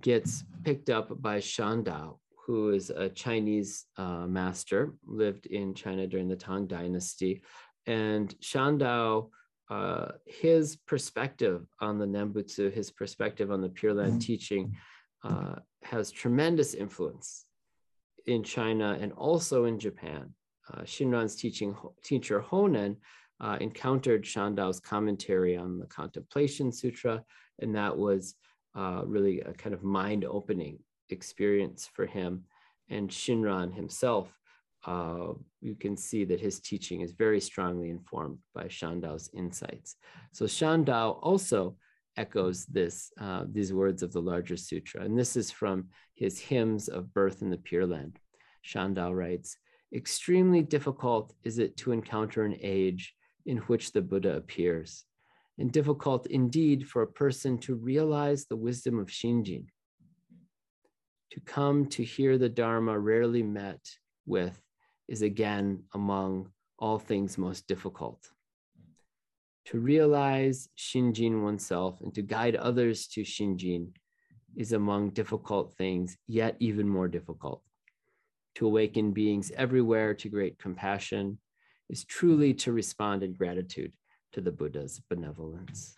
gets 0.00 0.44
picked 0.64 0.90
up 0.90 1.20
by 1.20 1.38
Shandao, 1.38 2.18
who 2.48 2.70
is 2.70 2.88
a 2.88 3.10
Chinese 3.10 3.84
uh, 3.98 4.26
master, 4.26 4.94
lived 5.06 5.44
in 5.44 5.74
China 5.74 6.06
during 6.06 6.28
the 6.28 6.34
Tang 6.34 6.66
Dynasty. 6.66 7.42
And 7.86 8.34
Shandao, 8.40 9.28
uh, 9.68 10.12
his 10.24 10.76
perspective 10.86 11.66
on 11.82 11.98
the 11.98 12.06
Nembutsu, 12.06 12.72
his 12.72 12.90
perspective 12.90 13.52
on 13.52 13.60
the 13.60 13.68
Pure 13.68 13.94
Land 13.94 14.12
mm-hmm. 14.12 14.18
teaching, 14.20 14.74
uh, 15.22 15.56
has 15.82 16.10
tremendous 16.10 16.72
influence 16.72 17.44
in 18.24 18.42
China 18.42 18.96
and 18.98 19.12
also 19.12 19.66
in 19.66 19.78
Japan. 19.78 20.32
Uh, 20.72 20.80
Shinran's 20.84 21.36
teaching 21.36 21.76
teacher 22.02 22.40
Honen 22.40 22.96
uh, 23.40 23.58
encountered 23.60 24.24
Shandao's 24.24 24.80
commentary 24.80 25.54
on 25.54 25.78
the 25.78 25.86
Contemplation 25.86 26.72
Sutra, 26.72 27.22
and 27.60 27.74
that 27.74 27.94
was 27.94 28.36
uh, 28.74 29.02
really 29.04 29.42
a 29.42 29.52
kind 29.52 29.74
of 29.74 29.82
mind-opening 29.82 30.78
experience 31.10 31.88
for 31.92 32.06
him. 32.06 32.44
And 32.90 33.10
Shinran 33.10 33.74
himself, 33.74 34.28
uh, 34.86 35.32
you 35.60 35.74
can 35.74 35.96
see 35.96 36.24
that 36.24 36.40
his 36.40 36.60
teaching 36.60 37.00
is 37.00 37.12
very 37.12 37.40
strongly 37.40 37.90
informed 37.90 38.38
by 38.54 38.64
Shandao's 38.64 39.28
insights. 39.34 39.96
So 40.32 40.46
Shandao 40.46 41.18
also 41.22 41.76
echoes 42.16 42.66
this 42.66 43.12
uh, 43.20 43.44
these 43.52 43.72
words 43.72 44.02
of 44.02 44.12
the 44.12 44.20
larger 44.20 44.56
sutra, 44.56 45.02
and 45.02 45.18
this 45.18 45.36
is 45.36 45.50
from 45.50 45.88
his 46.14 46.40
hymns 46.40 46.88
of 46.88 47.12
birth 47.14 47.42
in 47.42 47.50
the 47.50 47.58
Pure 47.58 47.86
Land. 47.86 48.18
Shandao 48.66 49.14
writes, 49.14 49.56
"Extremely 49.94 50.62
difficult 50.62 51.34
is 51.44 51.58
it 51.58 51.76
to 51.78 51.92
encounter 51.92 52.44
an 52.44 52.56
age 52.60 53.14
in 53.46 53.58
which 53.68 53.92
the 53.92 54.02
Buddha 54.02 54.36
appears, 54.36 55.04
and 55.58 55.70
difficult 55.72 56.26
indeed 56.26 56.88
for 56.88 57.02
a 57.02 57.12
person 57.12 57.58
to 57.58 57.74
realize 57.74 58.46
the 58.46 58.56
wisdom 58.56 58.98
of 58.98 59.08
Shinjin. 59.08 59.66
To 61.32 61.40
come 61.40 61.86
to 61.86 62.02
hear 62.02 62.38
the 62.38 62.48
Dharma 62.48 62.98
rarely 62.98 63.42
met 63.42 63.80
with 64.26 64.60
is 65.08 65.22
again 65.22 65.84
among 65.94 66.50
all 66.78 66.98
things 66.98 67.36
most 67.36 67.66
difficult. 67.66 68.30
To 69.66 69.78
realize 69.78 70.68
Shinjin 70.78 71.42
oneself 71.42 72.00
and 72.00 72.14
to 72.14 72.22
guide 72.22 72.56
others 72.56 73.06
to 73.08 73.22
Shinjin 73.22 73.92
is 74.56 74.72
among 74.72 75.10
difficult 75.10 75.74
things, 75.74 76.16
yet 76.26 76.56
even 76.58 76.88
more 76.88 77.08
difficult. 77.08 77.62
To 78.56 78.66
awaken 78.66 79.12
beings 79.12 79.52
everywhere 79.56 80.14
to 80.14 80.28
great 80.28 80.58
compassion 80.58 81.38
is 81.90 82.04
truly 82.04 82.54
to 82.54 82.72
respond 82.72 83.22
in 83.22 83.34
gratitude 83.34 83.92
to 84.32 84.40
the 84.40 84.50
Buddha's 84.50 85.00
benevolence. 85.10 85.94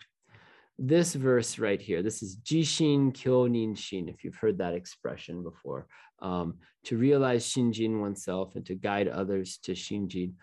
This 0.83 1.13
verse 1.13 1.59
right 1.59 1.79
here, 1.79 2.01
this 2.01 2.23
is 2.23 2.37
Jishin 2.37 3.13
Kyonin 3.13 3.77
Shin, 3.77 4.09
if 4.09 4.23
you've 4.23 4.35
heard 4.35 4.57
that 4.57 4.73
expression 4.73 5.43
before, 5.43 5.85
um, 6.23 6.55
to 6.85 6.97
realize 6.97 7.45
Shinjin 7.45 7.99
oneself 7.99 8.55
and 8.55 8.65
to 8.65 8.73
guide 8.73 9.07
others 9.07 9.59
to 9.65 9.73
Shinjin. 9.73 10.33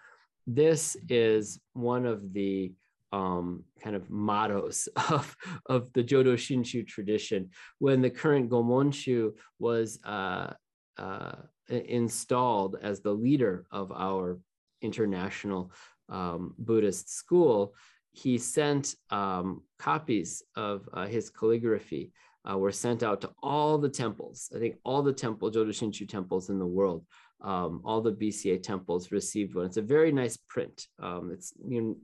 This 0.46 0.96
is 1.08 1.58
one 1.72 2.06
of 2.06 2.32
the 2.32 2.72
um, 3.10 3.64
kind 3.82 3.96
of 3.96 4.08
mottos 4.10 4.88
of, 5.10 5.36
of 5.66 5.92
the 5.92 6.04
Jodo 6.04 6.34
Shinshu 6.34 6.86
tradition. 6.86 7.50
When 7.80 8.00
the 8.00 8.10
current 8.10 8.48
Gomonshu 8.48 9.32
was 9.58 9.98
uh, 10.04 10.52
uh, 10.98 11.32
installed 11.68 12.76
as 12.80 13.00
the 13.00 13.12
leader 13.12 13.66
of 13.72 13.90
our 13.90 14.38
international 14.82 15.72
um, 16.08 16.54
Buddhist 16.58 17.12
school, 17.12 17.74
he 18.18 18.36
sent 18.36 18.96
um, 19.10 19.62
copies 19.78 20.42
of 20.56 20.88
uh, 20.92 21.06
his 21.06 21.30
calligraphy 21.30 22.12
uh, 22.50 22.58
were 22.58 22.72
sent 22.72 23.02
out 23.02 23.20
to 23.20 23.30
all 23.42 23.78
the 23.78 23.88
temples. 23.88 24.50
I 24.54 24.58
think 24.58 24.76
all 24.84 25.02
the 25.02 25.12
temple, 25.12 25.50
Jodo 25.50 25.68
Shinshu 25.68 26.08
temples 26.08 26.50
in 26.50 26.58
the 26.58 26.66
world, 26.66 27.04
um, 27.42 27.80
all 27.84 28.00
the 28.00 28.12
BCA 28.12 28.60
temples 28.60 29.12
received 29.12 29.54
one. 29.54 29.66
It's 29.66 29.76
a 29.76 29.82
very 29.82 30.10
nice 30.10 30.36
print. 30.36 30.86
Um, 31.00 31.30
it's 31.32 31.52
you 31.64 31.80
know, 31.80 31.96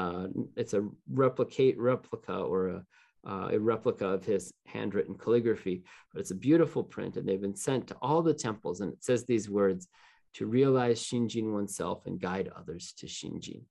uh, 0.00 0.26
it's 0.56 0.72
a 0.72 0.88
replicate 1.12 1.78
replica 1.78 2.36
or 2.38 2.68
a, 2.68 2.84
uh, 3.28 3.48
a 3.52 3.58
replica 3.58 4.06
of 4.06 4.24
his 4.24 4.52
handwritten 4.66 5.16
calligraphy, 5.16 5.82
but 6.12 6.20
it's 6.20 6.30
a 6.30 6.46
beautiful 6.46 6.82
print, 6.82 7.16
and 7.16 7.28
they've 7.28 7.46
been 7.48 7.54
sent 7.54 7.88
to 7.88 7.96
all 8.00 8.22
the 8.22 8.32
temples. 8.32 8.80
And 8.80 8.94
it 8.94 9.04
says 9.04 9.24
these 9.24 9.50
words: 9.50 9.86
to 10.34 10.46
realize 10.46 11.02
Shinjin 11.02 11.52
oneself 11.52 12.06
and 12.06 12.18
guide 12.18 12.50
others 12.56 12.94
to 12.98 13.06
Shinjin. 13.06 13.62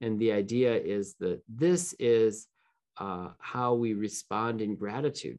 And 0.00 0.18
the 0.18 0.32
idea 0.32 0.74
is 0.74 1.14
that 1.20 1.42
this 1.48 1.94
is 1.98 2.46
uh, 2.98 3.30
how 3.38 3.74
we 3.74 3.94
respond 3.94 4.60
in 4.60 4.76
gratitude 4.76 5.38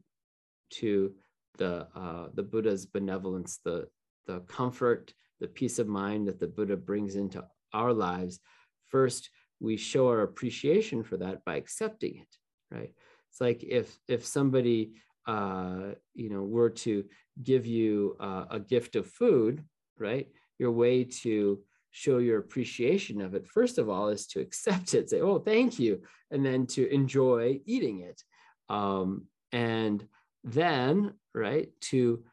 to 0.70 1.12
the, 1.58 1.86
uh, 1.94 2.28
the 2.34 2.42
Buddha's 2.42 2.86
benevolence, 2.86 3.60
the, 3.64 3.88
the 4.26 4.40
comfort, 4.40 5.12
the 5.40 5.48
peace 5.48 5.78
of 5.78 5.88
mind 5.88 6.28
that 6.28 6.38
the 6.38 6.46
Buddha 6.46 6.76
brings 6.76 7.16
into 7.16 7.44
our 7.72 7.92
lives. 7.92 8.40
First, 8.86 9.30
we 9.60 9.76
show 9.76 10.08
our 10.08 10.22
appreciation 10.22 11.02
for 11.02 11.16
that 11.18 11.44
by 11.44 11.56
accepting 11.56 12.16
it, 12.16 12.74
right? 12.74 12.92
It's 13.30 13.40
like 13.40 13.62
if 13.62 13.96
if 14.08 14.26
somebody 14.26 14.94
uh, 15.26 15.92
you 16.14 16.30
know 16.30 16.42
were 16.42 16.70
to 16.70 17.04
give 17.42 17.66
you 17.66 18.16
uh, 18.18 18.46
a 18.50 18.58
gift 18.58 18.96
of 18.96 19.06
food, 19.06 19.62
right? 19.98 20.26
your 20.60 20.70
way 20.70 21.02
to 21.02 21.58
show 21.90 22.18
your 22.18 22.38
appreciation 22.38 23.20
of 23.20 23.34
it, 23.34 23.46
first 23.46 23.78
of 23.78 23.88
all, 23.88 24.08
is 24.08 24.26
to 24.28 24.40
accept 24.40 24.94
it, 24.94 25.10
say, 25.10 25.20
oh, 25.20 25.38
thank 25.38 25.78
you, 25.78 26.02
and 26.30 26.44
then 26.44 26.66
to 26.66 26.92
enjoy 26.92 27.60
eating 27.66 28.00
it. 28.00 28.22
Um, 28.68 29.26
and 29.52 30.06
then, 30.44 31.14
right, 31.34 31.68
to 31.82 32.24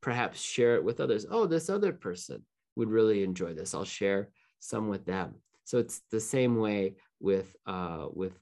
perhaps 0.00 0.40
share 0.40 0.76
it 0.76 0.84
with 0.84 1.00
others. 1.00 1.26
Oh, 1.30 1.46
this 1.46 1.68
other 1.68 1.92
person 1.92 2.44
would 2.76 2.90
really 2.90 3.22
enjoy 3.22 3.52
this. 3.52 3.74
I'll 3.74 3.84
share 3.84 4.30
some 4.58 4.88
with 4.88 5.04
them. 5.04 5.34
So 5.64 5.78
it's 5.78 6.00
the 6.10 6.20
same 6.20 6.56
way 6.56 6.96
with 7.20 7.54
uh, 7.66 8.06
with 8.12 8.32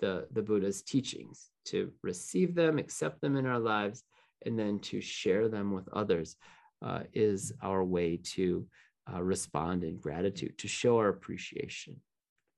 the 0.00 0.26
the 0.32 0.42
Buddha's 0.42 0.82
teachings 0.82 1.50
to 1.66 1.92
receive 2.02 2.54
them, 2.54 2.78
accept 2.78 3.20
them 3.20 3.36
in 3.36 3.46
our 3.46 3.58
lives, 3.58 4.04
and 4.46 4.58
then 4.58 4.78
to 4.80 5.00
share 5.00 5.48
them 5.48 5.72
with 5.72 5.88
others 5.92 6.36
uh, 6.80 7.00
is 7.12 7.52
our 7.62 7.84
way 7.84 8.16
to 8.16 8.66
uh, 9.12 9.22
respond 9.22 9.84
in 9.84 9.98
gratitude, 9.98 10.58
to 10.58 10.68
show 10.68 10.98
our 10.98 11.08
appreciation 11.08 11.96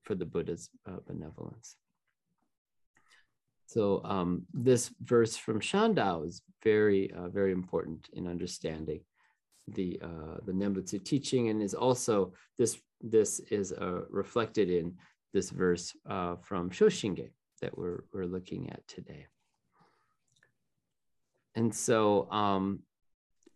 for 0.03 0.15
the 0.15 0.27
Buddha's 0.27 0.71
uh, 0.87 0.99
benevolence. 1.07 1.77
So 3.67 4.03
um, 4.05 4.47
this 4.53 4.91
verse 5.03 5.37
from 5.37 5.61
Shandao 5.61 6.27
is 6.27 6.43
very, 6.63 7.11
uh, 7.13 7.29
very 7.29 7.53
important 7.53 8.09
in 8.13 8.27
understanding 8.27 9.01
the 9.67 9.99
uh, 10.03 10.37
the 10.45 10.53
Nembutsu 10.53 11.03
teaching, 11.03 11.49
and 11.49 11.63
is 11.63 11.75
also 11.75 12.35
this 12.59 12.79
this 13.01 13.41
is 13.51 13.73
uh, 13.73 14.03
reflected 14.11 14.69
in 14.69 14.95
this 15.33 15.51
verse 15.51 15.97
uh, 16.09 16.37
from 16.37 16.71
Shoshinge 16.71 17.31
that 17.63 17.77
we're 17.77 18.05
we're 18.13 18.27
looking 18.27 18.71
at 18.71 18.87
today. 18.87 19.27
And 21.55 21.75
so 21.75 22.31
um, 22.31 22.81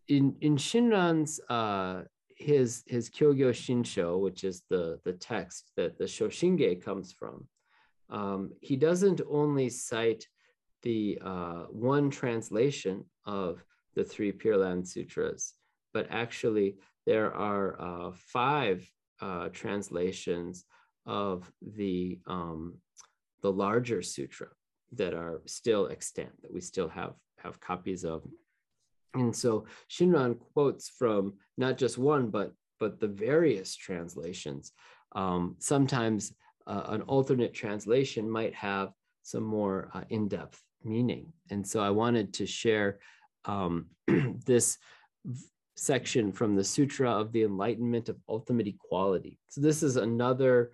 in 0.08 0.36
in 0.40 0.56
Shinran's 0.56 1.40
uh, 1.48 2.02
his 2.38 2.84
his 2.86 3.10
Kyogyo 3.10 3.50
Shinsho, 3.50 4.18
which 4.20 4.44
is 4.44 4.62
the 4.70 5.00
the 5.04 5.12
text 5.12 5.70
that 5.76 5.98
the 5.98 6.04
Shoshinge 6.04 6.82
comes 6.82 7.12
from, 7.12 7.46
um, 8.10 8.52
he 8.60 8.76
doesn't 8.76 9.20
only 9.28 9.68
cite 9.68 10.26
the 10.82 11.18
uh, 11.22 11.64
one 11.70 12.10
translation 12.10 13.04
of 13.24 13.64
the 13.94 14.04
three 14.04 14.32
Pure 14.32 14.58
Land 14.58 14.86
Sutras, 14.88 15.54
but 15.92 16.06
actually 16.10 16.76
there 17.06 17.34
are 17.34 17.80
uh, 17.80 18.12
five 18.14 18.88
uh, 19.20 19.48
translations 19.48 20.64
of 21.06 21.50
the 21.60 22.20
um, 22.26 22.78
the 23.42 23.50
larger 23.50 24.02
sutra 24.02 24.48
that 24.92 25.14
are 25.14 25.42
still 25.46 25.88
extant 25.88 26.30
that 26.42 26.52
we 26.52 26.60
still 26.60 26.88
have 26.88 27.14
have 27.38 27.60
copies 27.60 28.04
of 28.04 28.22
and 29.14 29.34
so 29.34 29.66
Shinran 29.90 30.38
quotes 30.52 30.88
from 30.88 31.34
not 31.56 31.78
just 31.78 31.98
one, 31.98 32.30
but 32.30 32.52
but 32.78 33.00
the 33.00 33.08
various 33.08 33.74
translations. 33.74 34.72
Um, 35.12 35.56
sometimes 35.58 36.32
uh, 36.66 36.82
an 36.86 37.02
alternate 37.02 37.54
translation 37.54 38.30
might 38.30 38.54
have 38.54 38.92
some 39.22 39.42
more 39.42 39.90
uh, 39.94 40.02
in-depth 40.10 40.62
meaning. 40.84 41.32
And 41.50 41.66
so 41.66 41.80
I 41.80 41.90
wanted 41.90 42.32
to 42.34 42.46
share 42.46 43.00
um, 43.46 43.86
this 44.46 44.78
section 45.76 46.32
from 46.32 46.54
the 46.54 46.64
Sutra 46.64 47.10
of 47.10 47.32
the 47.32 47.44
Enlightenment 47.44 48.08
of 48.08 48.16
Ultimate 48.28 48.66
Equality. 48.66 49.38
So 49.48 49.60
this 49.60 49.82
is 49.82 49.96
another 49.96 50.72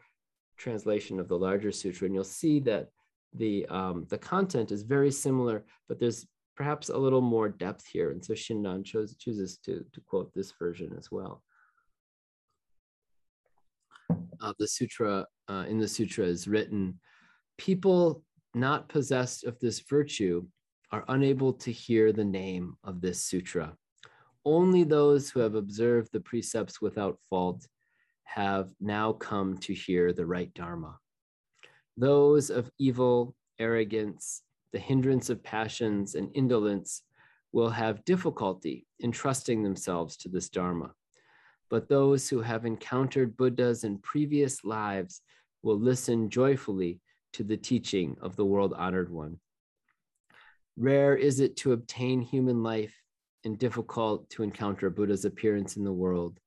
translation 0.56 1.18
of 1.20 1.28
the 1.28 1.38
larger 1.38 1.72
sutra, 1.72 2.06
and 2.06 2.14
you'll 2.14 2.24
see 2.24 2.60
that 2.60 2.88
the 3.34 3.66
um, 3.66 4.06
the 4.08 4.18
content 4.18 4.70
is 4.70 4.82
very 4.82 5.10
similar, 5.10 5.64
but 5.88 5.98
there's 5.98 6.26
perhaps 6.56 6.88
a 6.88 6.96
little 6.96 7.20
more 7.20 7.48
depth 7.48 7.86
here. 7.86 8.10
And 8.10 8.24
so 8.24 8.34
Shinran 8.34 8.84
chose, 8.84 9.14
chooses 9.16 9.58
to, 9.64 9.84
to 9.92 10.00
quote 10.00 10.32
this 10.34 10.52
version 10.58 10.94
as 10.98 11.10
well. 11.10 11.42
Uh, 14.40 14.52
the 14.58 14.68
sutra, 14.68 15.26
uh, 15.48 15.64
in 15.68 15.78
the 15.78 15.88
sutra 15.88 16.24
is 16.24 16.46
written, 16.46 16.98
people 17.58 18.22
not 18.54 18.88
possessed 18.88 19.44
of 19.44 19.58
this 19.58 19.80
virtue 19.80 20.46
are 20.92 21.04
unable 21.08 21.52
to 21.52 21.72
hear 21.72 22.12
the 22.12 22.24
name 22.24 22.76
of 22.84 23.00
this 23.00 23.22
sutra 23.22 23.76
only 24.44 24.84
those 24.84 25.30
who 25.30 25.40
have 25.40 25.54
observed 25.54 26.10
the 26.12 26.20
precepts 26.20 26.80
without 26.80 27.18
fault 27.30 27.66
have 28.24 28.70
now 28.80 29.12
come 29.12 29.56
to 29.58 29.72
hear 29.72 30.12
the 30.12 30.26
right 30.26 30.52
Dharma. 30.54 30.98
Those 31.96 32.50
of 32.50 32.70
evil, 32.78 33.34
arrogance, 33.58 34.42
the 34.74 34.80
hindrance 34.80 35.30
of 35.30 35.40
passions, 35.44 36.16
and 36.16 36.28
indolence 36.34 37.02
will 37.52 37.70
have 37.70 38.04
difficulty 38.04 38.88
in 38.98 39.12
trusting 39.12 39.62
themselves 39.62 40.16
to 40.16 40.28
this 40.28 40.48
Dharma. 40.48 40.92
But 41.70 41.88
those 41.88 42.28
who 42.28 42.40
have 42.40 42.66
encountered 42.66 43.36
Buddhas 43.36 43.84
in 43.84 43.98
previous 43.98 44.64
lives 44.64 45.22
will 45.62 45.78
listen 45.78 46.28
joyfully 46.28 47.00
to 47.34 47.44
the 47.44 47.56
teaching 47.56 48.16
of 48.20 48.34
the 48.34 48.44
world 48.44 48.74
honored 48.76 49.10
one. 49.10 49.38
Rare 50.76 51.14
is 51.14 51.38
it 51.38 51.56
to 51.58 51.72
obtain 51.72 52.20
human 52.20 52.64
life 52.64 53.00
and 53.44 53.56
difficult 53.56 54.28
to 54.30 54.42
encounter 54.42 54.90
Buddha's 54.90 55.24
appearance 55.24 55.76
in 55.76 55.84
the 55.84 55.92
world. 55.92 56.40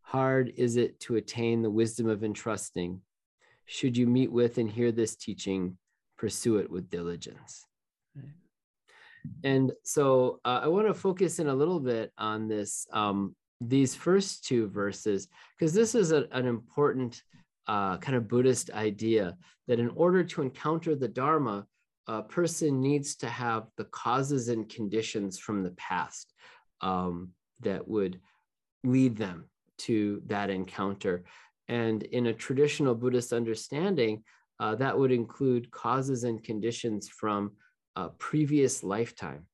Hard 0.00 0.52
is 0.56 0.76
it 0.76 0.98
to 1.00 1.14
attain 1.14 1.62
the 1.62 1.70
wisdom 1.70 2.08
of 2.08 2.24
entrusting. 2.24 3.00
Should 3.64 3.96
you 3.96 4.08
meet 4.08 4.32
with 4.32 4.58
and 4.58 4.68
hear 4.68 4.90
this 4.90 5.14
teaching, 5.14 5.78
pursue 6.16 6.56
it 6.58 6.70
with 6.70 6.90
diligence. 6.90 7.66
And 9.42 9.72
so 9.82 10.40
uh, 10.44 10.60
I 10.62 10.68
want 10.68 10.86
to 10.86 10.94
focus 10.94 11.38
in 11.38 11.48
a 11.48 11.54
little 11.54 11.80
bit 11.80 12.12
on 12.18 12.48
this, 12.48 12.86
um, 12.92 13.34
these 13.60 13.94
first 13.94 14.44
two 14.44 14.68
verses, 14.68 15.28
because 15.58 15.72
this 15.72 15.94
is 15.94 16.12
a, 16.12 16.26
an 16.32 16.46
important 16.46 17.22
uh, 17.66 17.96
kind 17.98 18.16
of 18.16 18.28
Buddhist 18.28 18.70
idea 18.70 19.36
that 19.66 19.78
in 19.78 19.88
order 19.90 20.22
to 20.24 20.42
encounter 20.42 20.94
the 20.94 21.08
Dharma, 21.08 21.66
a 22.06 22.22
person 22.22 22.82
needs 22.82 23.16
to 23.16 23.26
have 23.26 23.64
the 23.78 23.84
causes 23.84 24.48
and 24.48 24.68
conditions 24.68 25.38
from 25.38 25.62
the 25.62 25.70
past 25.72 26.34
um, 26.82 27.30
that 27.60 27.88
would 27.88 28.20
lead 28.82 29.16
them 29.16 29.48
to 29.78 30.22
that 30.26 30.50
encounter. 30.50 31.24
And 31.68 32.02
in 32.02 32.26
a 32.26 32.34
traditional 32.34 32.94
Buddhist 32.94 33.32
understanding, 33.32 34.22
uh, 34.60 34.74
that 34.76 34.98
would 34.98 35.12
include 35.12 35.70
causes 35.70 36.24
and 36.24 36.42
conditions 36.42 37.08
from 37.08 37.52
a 37.96 38.08
previous 38.08 38.82
lifetime. 38.82 39.46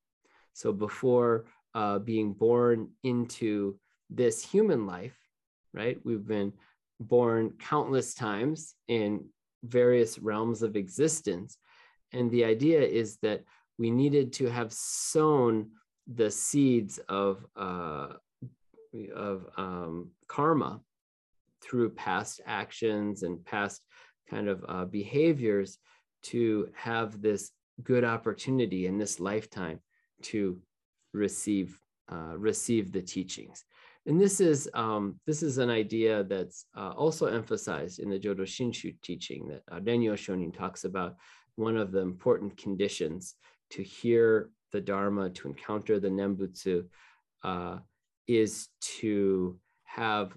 So 0.53 0.71
before 0.71 1.45
uh, 1.73 1.99
being 1.99 2.33
born 2.33 2.89
into 3.03 3.79
this 4.09 4.43
human 4.43 4.85
life, 4.85 5.17
right, 5.73 5.97
we've 6.03 6.27
been 6.27 6.53
born 6.99 7.53
countless 7.59 8.13
times 8.13 8.75
in 8.87 9.25
various 9.63 10.19
realms 10.19 10.61
of 10.61 10.75
existence. 10.75 11.57
And 12.13 12.29
the 12.29 12.45
idea 12.45 12.81
is 12.81 13.17
that 13.21 13.43
we 13.77 13.89
needed 13.89 14.33
to 14.33 14.47
have 14.47 14.71
sown 14.71 15.71
the 16.07 16.29
seeds 16.29 16.99
of, 17.09 17.45
uh, 17.55 18.09
of 19.15 19.45
um, 19.57 20.11
karma 20.27 20.81
through 21.61 21.91
past 21.91 22.41
actions 22.45 23.23
and 23.23 23.43
past 23.45 23.81
kind 24.31 24.47
of 24.47 24.65
uh, 24.67 24.85
behaviors 24.85 25.77
to 26.23 26.69
have 26.73 27.21
this 27.21 27.51
good 27.83 28.03
opportunity 28.03 28.87
in 28.87 28.97
this 28.97 29.19
lifetime 29.19 29.79
to 30.23 30.59
receive 31.13 31.77
uh, 32.11 32.35
receive 32.37 32.91
the 32.91 33.01
teachings. 33.01 33.63
And 34.05 34.19
this 34.19 34.39
is 34.41 34.69
um, 34.73 35.19
this 35.27 35.43
is 35.43 35.57
an 35.57 35.69
idea 35.69 36.23
that's 36.23 36.65
uh, 36.75 36.93
also 37.03 37.27
emphasized 37.27 37.99
in 37.99 38.09
the 38.09 38.19
Jodo 38.19 38.45
Shinshu 38.55 38.95
teaching 39.01 39.47
that 39.49 39.61
uh, 39.71 39.79
Rennyo 39.79 40.13
Shonin 40.13 40.55
talks 40.55 40.83
about. 40.85 41.15
One 41.55 41.77
of 41.77 41.91
the 41.91 41.99
important 41.99 42.57
conditions 42.57 43.35
to 43.71 43.83
hear 43.83 44.49
the 44.71 44.81
Dharma, 44.81 45.29
to 45.31 45.49
encounter 45.49 45.99
the 45.99 46.07
Nembutsu, 46.09 46.85
uh, 47.43 47.79
is 48.27 48.69
to 48.99 49.59
have 49.83 50.35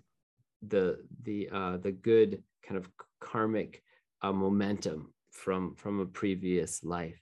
the 0.66 0.98
the 1.22 1.48
uh, 1.52 1.76
the 1.78 1.92
good 1.92 2.42
kind 2.66 2.76
of 2.76 2.88
karmic 3.34 3.82
uh, 4.22 4.32
momentum 4.32 5.12
from 5.30 5.74
from 5.74 5.98
a 6.00 6.06
previous 6.06 6.84
life. 6.84 7.20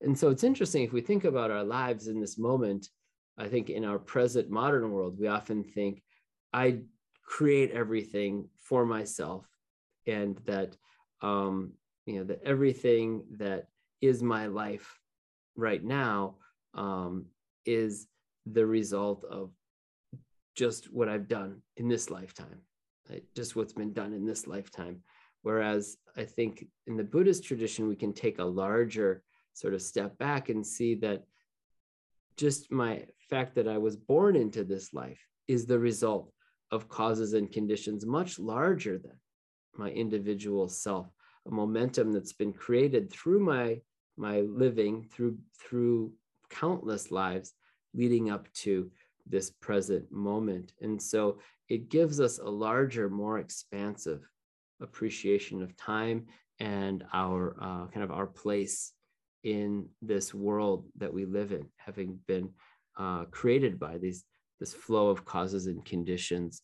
And 0.00 0.16
so 0.16 0.30
it's 0.30 0.44
interesting 0.44 0.84
if 0.84 0.92
we 0.92 1.00
think 1.00 1.24
about 1.24 1.50
our 1.50 1.64
lives 1.64 2.06
in 2.06 2.20
this 2.20 2.38
moment. 2.38 2.88
I 3.36 3.48
think 3.48 3.70
in 3.70 3.84
our 3.84 3.98
present 3.98 4.50
modern 4.50 4.90
world, 4.90 5.18
we 5.18 5.26
often 5.28 5.64
think 5.64 6.02
I 6.52 6.78
create 7.24 7.70
everything 7.72 8.48
for 8.68 8.86
myself, 8.86 9.46
and 10.06 10.38
that 10.46 10.76
um, 11.22 11.72
you 12.06 12.14
know 12.16 12.24
that 12.24 12.42
everything 12.44 13.24
that 13.38 13.66
is 14.00 14.22
my 14.22 14.46
life 14.46 14.88
right 15.56 15.82
now 15.82 16.36
um, 16.74 17.26
is 17.66 18.06
the 18.46 18.66
result 18.66 19.24
of 19.24 19.50
just 20.54 20.92
what 20.92 21.08
I've 21.08 21.28
done 21.28 21.62
in 21.76 21.88
this 21.88 22.10
lifetime, 22.10 22.60
right? 23.10 23.24
just 23.34 23.56
what's 23.56 23.72
been 23.72 23.92
done 23.92 24.12
in 24.12 24.24
this 24.24 24.46
lifetime. 24.46 25.02
Whereas 25.42 25.96
I 26.16 26.24
think 26.24 26.66
in 26.86 26.96
the 26.96 27.04
Buddhist 27.04 27.44
tradition, 27.44 27.88
we 27.88 27.96
can 27.96 28.12
take 28.12 28.38
a 28.38 28.44
larger 28.44 29.22
sort 29.52 29.74
of 29.74 29.82
step 29.82 30.18
back 30.18 30.48
and 30.48 30.66
see 30.66 30.94
that 30.96 31.24
just 32.36 32.70
my 32.70 33.04
fact 33.28 33.54
that 33.56 33.68
I 33.68 33.78
was 33.78 33.96
born 33.96 34.36
into 34.36 34.64
this 34.64 34.94
life 34.94 35.20
is 35.48 35.66
the 35.66 35.78
result 35.78 36.32
of 36.70 36.88
causes 36.88 37.32
and 37.32 37.50
conditions 37.50 38.06
much 38.06 38.38
larger 38.38 38.98
than 38.98 39.18
my 39.76 39.90
individual 39.90 40.68
self, 40.68 41.06
a 41.46 41.50
momentum 41.50 42.12
that's 42.12 42.32
been 42.32 42.52
created 42.52 43.10
through 43.10 43.40
my 43.40 43.80
my 44.16 44.40
living 44.40 45.06
through 45.12 45.38
through 45.60 46.12
countless 46.50 47.10
lives 47.10 47.54
leading 47.94 48.30
up 48.30 48.52
to 48.52 48.90
this 49.26 49.50
present 49.50 50.10
moment. 50.10 50.72
And 50.80 51.00
so 51.00 51.38
it 51.68 51.88
gives 51.88 52.20
us 52.20 52.38
a 52.38 52.48
larger, 52.48 53.08
more 53.08 53.38
expansive 53.38 54.28
appreciation 54.80 55.62
of 55.62 55.76
time 55.76 56.26
and 56.60 57.04
our 57.12 57.56
uh, 57.60 57.86
kind 57.88 58.02
of 58.02 58.10
our 58.10 58.26
place 58.26 58.92
in 59.44 59.88
this 60.02 60.34
world 60.34 60.86
that 60.96 61.12
we 61.12 61.24
live 61.24 61.52
in, 61.52 61.66
having 61.76 62.18
been 62.26 62.50
uh, 62.98 63.24
created 63.26 63.78
by 63.78 63.98
these 63.98 64.24
this 64.60 64.74
flow 64.74 65.08
of 65.08 65.24
causes 65.24 65.66
and 65.66 65.84
conditions 65.84 66.62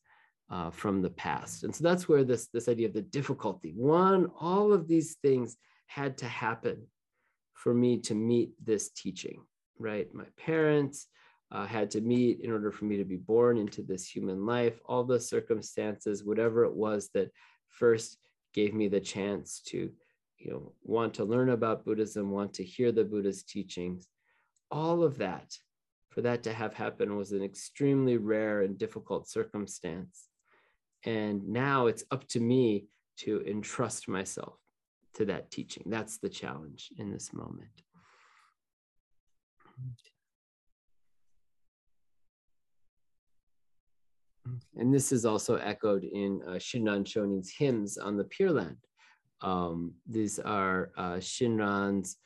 uh, 0.50 0.68
from 0.70 1.00
the 1.00 1.10
past. 1.10 1.62
And 1.62 1.74
so 1.74 1.84
that's 1.84 2.08
where 2.08 2.24
this 2.24 2.48
this 2.48 2.68
idea 2.68 2.88
of 2.88 2.94
the 2.94 3.02
difficulty. 3.02 3.72
One, 3.76 4.30
all 4.40 4.72
of 4.72 4.88
these 4.88 5.16
things 5.22 5.56
had 5.86 6.18
to 6.18 6.26
happen 6.26 6.86
for 7.54 7.72
me 7.72 7.98
to 7.98 8.14
meet 8.14 8.50
this 8.62 8.90
teaching, 8.90 9.44
right? 9.78 10.12
My 10.12 10.26
parents, 10.36 11.06
uh, 11.54 11.66
had 11.66 11.90
to 11.92 12.00
meet 12.00 12.40
in 12.40 12.50
order 12.50 12.72
for 12.72 12.84
me 12.84 12.96
to 12.96 13.04
be 13.04 13.16
born 13.16 13.56
into 13.56 13.80
this 13.80 14.08
human 14.08 14.44
life, 14.44 14.80
all 14.86 15.04
the 15.04 15.20
circumstances, 15.20 16.24
whatever 16.24 16.64
it 16.64 16.74
was 16.74 17.10
that 17.14 17.30
first 17.74 18.18
gave 18.52 18.72
me 18.74 18.88
the 18.88 19.00
chance 19.00 19.60
to 19.66 19.90
you 20.38 20.50
know 20.50 20.72
want 20.82 21.14
to 21.14 21.24
learn 21.24 21.50
about 21.50 21.84
buddhism 21.84 22.30
want 22.30 22.54
to 22.54 22.64
hear 22.64 22.92
the 22.92 23.04
buddha's 23.04 23.42
teachings. 23.42 24.08
All 24.70 25.02
of 25.02 25.18
that 25.18 25.56
for 26.10 26.22
that 26.22 26.42
to 26.44 26.52
have 26.52 26.74
happened 26.74 27.16
was 27.16 27.32
an 27.32 27.42
extremely 27.42 28.16
rare 28.16 28.62
and 28.62 28.78
difficult 28.78 29.28
circumstance. 29.28 30.28
And 31.04 31.48
now 31.48 31.86
it's 31.86 32.04
up 32.10 32.26
to 32.28 32.40
me 32.40 32.86
to 33.18 33.42
entrust 33.46 34.08
myself 34.08 34.58
to 35.14 35.24
that 35.26 35.50
teaching. 35.50 35.84
That's 35.86 36.18
the 36.18 36.28
challenge 36.28 36.90
in 36.98 37.10
this 37.10 37.32
moment 37.32 37.82
And 44.76 44.92
this 44.92 45.12
is 45.12 45.24
also 45.24 45.56
echoed 45.56 46.04
in 46.04 46.40
uh, 46.46 46.52
Shinran 46.52 47.06
Shonin's 47.06 47.50
hymns 47.50 47.98
on 47.98 48.16
the 48.16 48.24
Pure 48.24 48.52
Land. 48.52 48.76
Um, 49.40 49.94
these 50.08 50.38
are 50.38 50.90
uh, 50.96 51.14
Shinran's 51.14 52.16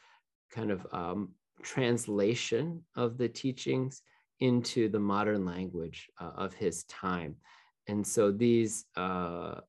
kind 0.51 0.71
of 0.71 0.87
um, 0.93 1.31
translation 1.63 2.83
of 2.97 3.19
the 3.19 3.29
teachings 3.29 4.03
into 4.41 4.89
the 4.89 5.01
modern 5.01 5.45
language 5.45 6.09
uh, 6.21 6.31
of 6.37 6.55
his 6.55 6.85
time. 6.85 7.37
And 7.89 8.07
so 8.07 8.31
these, 8.31 8.85
uh, 8.97 9.61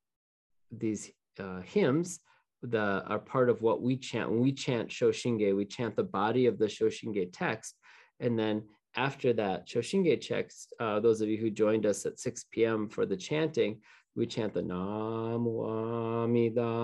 these 0.71 1.11
uh, 1.39 1.61
hymns 1.61 2.19
the, 2.61 3.03
are 3.07 3.19
part 3.19 3.49
of 3.49 3.61
what 3.61 3.81
we 3.81 3.97
chant. 3.97 4.29
When 4.29 4.41
we 4.41 4.51
chant 4.51 4.89
Shoshinge, 4.89 5.55
we 5.55 5.65
chant 5.65 5.95
the 5.95 6.03
body 6.03 6.45
of 6.45 6.59
the 6.59 6.65
Shoshinge 6.65 7.29
text, 7.31 7.75
and 8.19 8.37
then 8.37 8.63
after 8.95 9.33
that 9.33 9.67
Shoshinge 9.67 10.19
checks, 10.21 10.67
uh, 10.79 10.99
those 10.99 11.21
of 11.21 11.29
you 11.29 11.37
who 11.37 11.49
joined 11.49 11.85
us 11.85 12.05
at 12.05 12.19
6 12.19 12.45
p.m. 12.51 12.89
for 12.89 13.05
the 13.05 13.17
chanting, 13.17 13.81
we 14.15 14.25
chant 14.25 14.53
the 14.53 14.61
Nam 14.61 15.47
Amida 15.47 16.81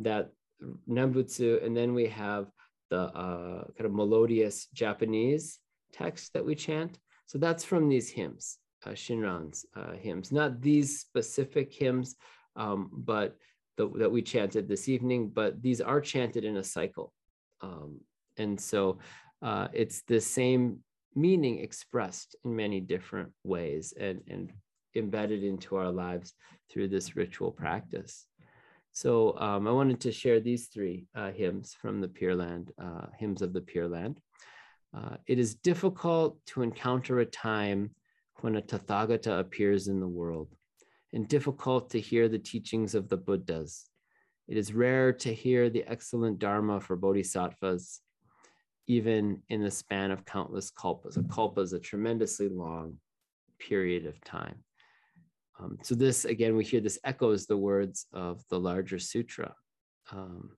that 0.00 0.30
Nembutsu, 0.88 1.64
and 1.64 1.76
then 1.76 1.94
we 1.94 2.06
have 2.06 2.50
the 2.90 3.00
uh, 3.00 3.64
kind 3.76 3.86
of 3.86 3.92
melodious 3.92 4.66
Japanese 4.72 5.58
text 5.92 6.32
that 6.34 6.44
we 6.44 6.54
chant. 6.54 6.98
So 7.26 7.38
that's 7.38 7.64
from 7.64 7.88
these 7.88 8.10
hymns, 8.10 8.58
uh, 8.86 8.90
Shinran's 8.90 9.64
uh, 9.74 9.92
hymns, 9.92 10.30
not 10.30 10.60
these 10.60 11.00
specific 11.00 11.72
hymns, 11.72 12.16
um, 12.56 12.90
but 12.92 13.36
the, 13.76 13.88
that 13.96 14.10
we 14.10 14.22
chanted 14.22 14.68
this 14.68 14.88
evening, 14.88 15.30
but 15.30 15.60
these 15.62 15.80
are 15.80 16.00
chanted 16.00 16.44
in 16.44 16.58
a 16.58 16.64
cycle. 16.64 17.12
Um, 17.60 18.00
and 18.36 18.60
so 18.60 18.98
uh, 19.44 19.68
it's 19.72 20.02
the 20.08 20.20
same 20.20 20.78
meaning 21.14 21.58
expressed 21.58 22.34
in 22.44 22.56
many 22.56 22.80
different 22.80 23.30
ways 23.44 23.92
and, 24.00 24.20
and 24.26 24.52
embedded 24.96 25.44
into 25.44 25.76
our 25.76 25.92
lives 25.92 26.32
through 26.70 26.88
this 26.88 27.14
ritual 27.14 27.52
practice. 27.52 28.26
So 28.92 29.36
um, 29.38 29.68
I 29.68 29.72
wanted 29.72 30.00
to 30.00 30.12
share 30.12 30.40
these 30.40 30.68
three 30.68 31.06
uh, 31.14 31.30
hymns 31.30 31.76
from 31.80 32.00
the 32.00 32.08
Pure 32.08 32.36
Land, 32.36 32.72
uh, 32.82 33.06
hymns 33.18 33.42
of 33.42 33.52
the 33.52 33.60
Pure 33.60 33.88
Land. 33.88 34.18
Uh, 34.96 35.16
it 35.26 35.38
is 35.38 35.56
difficult 35.56 36.38
to 36.46 36.62
encounter 36.62 37.18
a 37.18 37.26
time 37.26 37.90
when 38.40 38.56
a 38.56 38.62
Tathagata 38.62 39.40
appears 39.40 39.88
in 39.88 40.00
the 40.00 40.08
world, 40.20 40.54
and 41.12 41.28
difficult 41.28 41.90
to 41.90 42.00
hear 42.00 42.28
the 42.28 42.38
teachings 42.38 42.94
of 42.94 43.08
the 43.08 43.16
Buddhas. 43.16 43.90
It 44.48 44.56
is 44.56 44.72
rare 44.72 45.12
to 45.12 45.34
hear 45.34 45.68
the 45.68 45.84
excellent 45.88 46.38
Dharma 46.38 46.80
for 46.80 46.96
bodhisattvas, 46.96 48.00
even 48.86 49.42
in 49.48 49.62
the 49.62 49.70
span 49.70 50.10
of 50.10 50.24
countless 50.24 50.70
kalpas. 50.70 51.16
A 51.16 51.22
kalpa 51.22 51.60
is 51.60 51.72
a 51.72 51.78
tremendously 51.78 52.48
long 52.48 52.98
period 53.58 54.06
of 54.06 54.22
time. 54.24 54.56
Um, 55.58 55.78
so 55.82 55.94
this, 55.94 56.24
again, 56.24 56.56
we 56.56 56.64
hear 56.64 56.80
this 56.80 56.98
echoes 57.04 57.46
the 57.46 57.56
words 57.56 58.06
of 58.12 58.42
the 58.50 58.58
larger 58.58 58.98
sutra 58.98 59.54
um, 60.10 60.50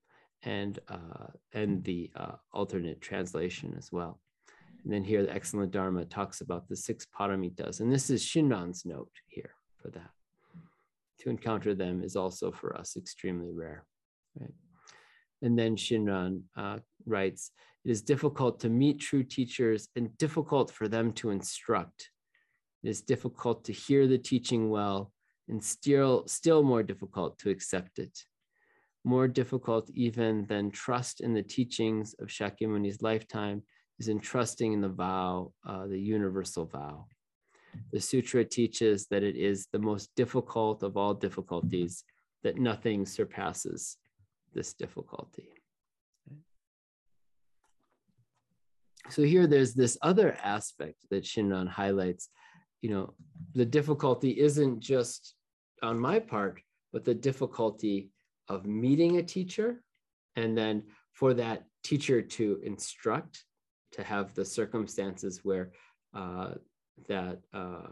and, 0.43 0.79
uh, 0.89 1.29
and 1.53 1.85
the 1.85 2.11
uh, 2.17 2.37
alternate 2.53 3.01
translation 3.01 3.75
as 3.77 3.93
well. 3.93 4.21
And 4.85 4.93
then 4.93 5.05
here, 5.05 5.23
the 5.25 5.35
excellent 5.35 5.73
Dharma 5.73 6.05
talks 6.05 6.41
about 6.41 6.69
the 6.69 6.77
six 6.77 7.07
paramitas. 7.19 7.81
And 7.81 7.93
this 7.93 8.09
is 8.09 8.25
Shinran's 8.25 8.85
note 8.87 9.11
here 9.27 9.51
for 9.83 9.91
that. 9.91 10.11
To 11.21 11.31
encounter 11.31 11.75
them 11.75 12.03
is 12.03 12.17
also 12.17 12.51
for 12.51 12.77
us 12.77 12.97
extremely 12.97 13.53
rare. 13.53 13.85
Right? 14.39 14.55
And 15.43 15.59
then 15.59 15.77
Shinran 15.77 16.43
uh, 16.57 16.79
writes, 17.05 17.51
it 17.87 17.91
is 17.93 18.03
difficult 18.03 18.59
to 18.59 18.69
meet 18.69 18.99
true 18.99 19.23
teachers 19.23 19.89
and 19.95 20.19
difficult 20.19 20.73
for 20.73 20.89
them 20.89 21.13
to 21.13 21.31
instruct. 21.31 22.11
It 22.83 22.89
is 22.89 23.01
difficult 23.01 23.65
to 23.67 23.73
hear 23.73 24.09
the 24.09 24.19
teaching 24.19 24.71
well 24.71 25.13
and 25.49 25.63
still, 25.63 26.27
still 26.27 26.65
more 26.65 26.83
difficult 26.83 27.39
to 27.39 27.51
accept 27.51 28.01
it. 28.01 28.19
More 29.05 29.29
difficult 29.29 29.89
even 29.95 30.47
than 30.47 30.73
trust 30.73 31.21
in 31.21 31.33
the 31.33 31.45
teachings 31.45 32.13
of 32.19 32.27
Shakyamuni's 32.27 33.03
lifetime 33.03 33.63
is 34.01 34.09
in 34.09 34.19
trusting 34.19 34.73
in 34.73 34.81
the 34.81 34.89
vow, 34.89 35.53
uh, 35.65 35.87
the 35.87 36.01
universal 36.01 36.67
vow. 36.67 37.07
The 37.93 38.01
sutra 38.01 38.45
teaches 38.45 39.07
that 39.13 39.23
it 39.23 39.37
is 39.37 39.69
the 39.71 39.79
most 39.79 40.11
difficult 40.17 40.83
of 40.83 40.97
all 40.97 41.15
difficulties, 41.15 42.03
that 42.43 42.59
nothing 42.59 43.07
surpasses 43.07 43.97
this 44.53 44.75
difficulty. 44.75 45.56
So 49.17 49.23
here 49.23 49.47
there's 49.47 49.73
this 49.73 49.97
other 50.03 50.37
aspect 50.45 50.97
that 51.09 51.25
Shinran 51.25 51.69
highlights. 51.69 52.29
You 52.83 52.91
know, 52.91 53.15
the 53.55 53.65
difficulty 53.65 54.39
isn't 54.39 54.81
just 54.81 55.37
on 55.83 55.99
my 55.99 56.19
part, 56.19 56.61
but 56.93 57.07
the 57.07 57.15
difficulty 57.15 58.11
of 58.51 58.67
meeting 58.67 59.17
a 59.17 59.23
teacher 59.23 59.83
and 60.37 60.55
then 60.55 60.83
for 61.13 61.33
that 61.33 61.65
teacher 61.83 62.21
to 62.21 62.61
instruct 62.63 63.43
to 63.93 64.03
have 64.03 64.35
the 64.35 64.45
circumstances 64.45 65.41
where 65.43 65.73
uh, 66.13 66.51
that 67.09 67.41
uh, 67.55 67.87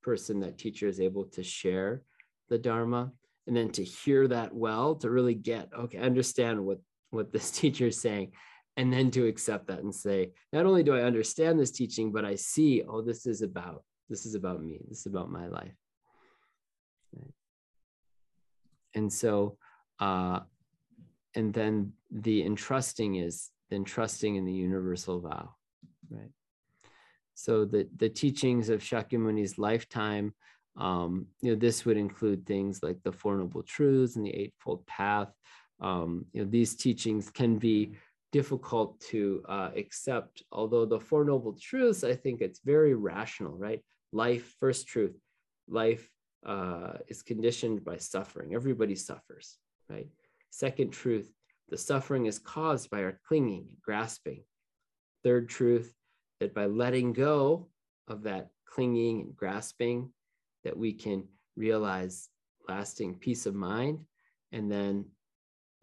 person, 0.00 0.40
that 0.40 0.56
teacher 0.56 0.88
is 0.88 0.98
able 0.98 1.26
to 1.26 1.42
share 1.42 2.00
the 2.48 2.56
Dharma, 2.56 3.12
and 3.46 3.54
then 3.54 3.68
to 3.72 3.84
hear 3.84 4.26
that 4.28 4.54
well, 4.54 4.94
to 4.94 5.10
really 5.10 5.34
get, 5.34 5.68
okay, 5.78 5.98
understand 5.98 6.64
what, 6.64 6.78
what 7.10 7.34
this 7.34 7.50
teacher 7.60 7.88
is 7.88 8.00
saying, 8.00 8.32
and 8.80 8.90
then 8.90 9.10
to 9.10 9.26
accept 9.26 9.66
that 9.66 9.80
and 9.80 9.94
say, 9.94 10.30
not 10.54 10.64
only 10.64 10.82
do 10.82 10.94
I 10.94 11.02
understand 11.02 11.60
this 11.60 11.70
teaching, 11.70 12.10
but 12.10 12.24
I 12.24 12.34
see, 12.34 12.82
oh, 12.88 13.02
this 13.02 13.26
is 13.26 13.42
about, 13.42 13.84
this 14.08 14.24
is 14.24 14.34
about 14.34 14.62
me, 14.62 14.80
this 14.88 15.00
is 15.00 15.06
about 15.06 15.30
my 15.30 15.48
life. 15.48 15.74
Right. 17.14 17.34
And 18.94 19.12
so, 19.12 19.58
uh, 19.98 20.40
and 21.34 21.52
then 21.52 21.92
the 22.10 22.42
entrusting 22.42 23.16
is 23.16 23.50
than 23.68 23.84
trusting 23.84 24.36
in 24.36 24.46
the 24.46 24.52
universal 24.54 25.20
vow, 25.20 25.50
right? 26.08 26.32
So 27.34 27.66
the, 27.66 27.86
the 27.98 28.08
teachings 28.08 28.70
of 28.70 28.80
Shakyamuni's 28.80 29.58
lifetime, 29.58 30.32
um, 30.78 31.26
you 31.42 31.52
know, 31.52 31.58
this 31.58 31.84
would 31.84 31.98
include 31.98 32.46
things 32.46 32.82
like 32.82 33.02
the 33.02 33.12
Four 33.12 33.36
Noble 33.36 33.62
Truths 33.62 34.16
and 34.16 34.24
the 34.24 34.34
Eightfold 34.34 34.86
Path. 34.86 35.28
Um, 35.82 36.24
you 36.32 36.42
know, 36.42 36.50
these 36.50 36.74
teachings 36.76 37.28
can 37.28 37.58
be 37.58 37.92
difficult 38.32 39.00
to 39.00 39.42
uh, 39.48 39.70
accept, 39.76 40.42
although 40.52 40.86
the 40.86 41.00
Four 41.00 41.24
Noble 41.24 41.56
Truths, 41.60 42.04
I 42.04 42.14
think 42.14 42.40
it's 42.40 42.60
very 42.64 42.94
rational, 42.94 43.56
right? 43.56 43.82
Life, 44.12 44.54
first 44.60 44.86
truth, 44.86 45.16
life 45.68 46.08
uh, 46.46 46.94
is 47.08 47.22
conditioned 47.22 47.84
by 47.84 47.96
suffering. 47.96 48.54
Everybody 48.54 48.94
suffers, 48.94 49.56
right? 49.88 50.08
Second 50.50 50.90
truth, 50.90 51.32
the 51.68 51.76
suffering 51.76 52.26
is 52.26 52.38
caused 52.38 52.90
by 52.90 53.02
our 53.02 53.20
clinging 53.26 53.66
and 53.68 53.80
grasping. 53.80 54.42
Third 55.22 55.48
truth, 55.48 55.94
that 56.40 56.54
by 56.54 56.66
letting 56.66 57.12
go 57.12 57.68
of 58.08 58.22
that 58.22 58.48
clinging 58.66 59.20
and 59.20 59.36
grasping, 59.36 60.10
that 60.64 60.76
we 60.76 60.92
can 60.92 61.24
realize 61.56 62.28
lasting 62.68 63.16
peace 63.16 63.46
of 63.46 63.54
mind. 63.54 64.00
And 64.52 64.70
then 64.70 65.04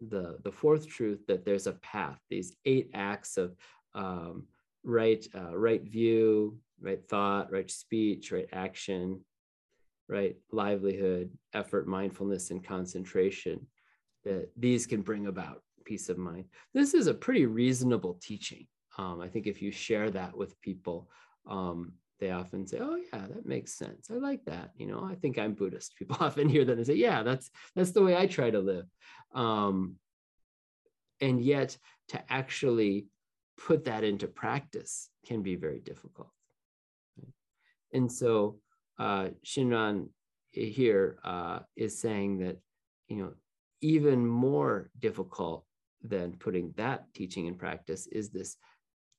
the, 0.00 0.38
the 0.44 0.52
fourth 0.52 0.86
truth, 0.88 1.26
that 1.26 1.44
there's 1.44 1.66
a 1.66 1.72
path, 1.72 2.18
these 2.30 2.54
eight 2.64 2.90
acts 2.94 3.36
of 3.36 3.56
um, 3.94 4.44
right, 4.84 5.26
uh, 5.34 5.56
right 5.56 5.82
view, 5.82 6.58
right 6.80 7.02
thought, 7.08 7.50
right 7.50 7.70
speech, 7.70 8.30
right 8.32 8.48
action, 8.52 9.20
right 10.08 10.36
livelihood, 10.52 11.30
effort, 11.54 11.86
mindfulness, 11.86 12.50
and 12.50 12.64
concentration, 12.64 13.66
that 14.24 14.48
these 14.56 14.86
can 14.86 15.02
bring 15.02 15.26
about 15.26 15.62
peace 15.84 16.08
of 16.08 16.18
mind. 16.18 16.44
This 16.74 16.94
is 16.94 17.06
a 17.06 17.14
pretty 17.14 17.46
reasonable 17.46 18.18
teaching. 18.22 18.66
Um, 18.98 19.20
I 19.20 19.28
think 19.28 19.46
if 19.46 19.62
you 19.62 19.70
share 19.70 20.10
that 20.10 20.36
with 20.36 20.60
people, 20.60 21.08
um, 21.48 21.92
they 22.18 22.30
often 22.30 22.66
say, 22.66 22.78
"Oh 22.80 22.96
yeah, 22.96 23.26
that 23.26 23.46
makes 23.46 23.74
sense. 23.74 24.10
I 24.10 24.14
like 24.14 24.44
that." 24.46 24.70
You 24.76 24.86
know, 24.86 25.04
I 25.04 25.14
think 25.14 25.38
I'm 25.38 25.54
Buddhist. 25.54 25.94
People 25.98 26.16
often 26.20 26.48
hear 26.48 26.64
that 26.64 26.76
and 26.76 26.86
say, 26.86 26.94
"Yeah, 26.94 27.22
that's 27.22 27.50
that's 27.74 27.92
the 27.92 28.02
way 28.02 28.16
I 28.16 28.26
try 28.26 28.50
to 28.50 28.60
live." 28.60 28.86
Um, 29.34 29.96
and 31.20 31.42
yet, 31.42 31.76
to 32.08 32.32
actually 32.32 33.06
put 33.56 33.84
that 33.84 34.04
into 34.04 34.28
practice 34.28 35.10
can 35.26 35.42
be 35.42 35.56
very 35.56 35.80
difficult. 35.80 36.30
And 37.92 38.10
so, 38.10 38.60
uh, 38.98 39.28
Shinran 39.44 40.08
here 40.50 41.18
uh, 41.24 41.60
is 41.76 41.98
saying 42.00 42.38
that 42.38 42.58
you 43.08 43.16
know 43.16 43.32
even 43.80 44.26
more 44.26 44.90
difficult 44.98 45.64
than 46.02 46.32
putting 46.32 46.72
that 46.76 47.04
teaching 47.14 47.46
in 47.46 47.54
practice 47.54 48.06
is 48.06 48.30
this 48.30 48.56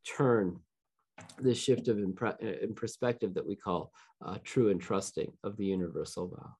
turn, 0.05 0.59
this 1.39 1.57
shift 1.57 1.87
of 1.87 1.97
in, 1.97 2.15
in 2.61 2.73
perspective 2.73 3.33
that 3.33 3.45
we 3.45 3.55
call 3.55 3.91
uh, 4.25 4.37
true 4.43 4.69
and 4.69 4.81
trusting 4.81 5.31
of 5.43 5.57
the 5.57 5.65
universal 5.65 6.27
vow. 6.27 6.55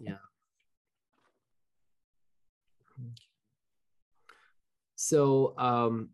Yeah. 0.00 0.14
So, 4.96 5.54
um, 5.58 6.10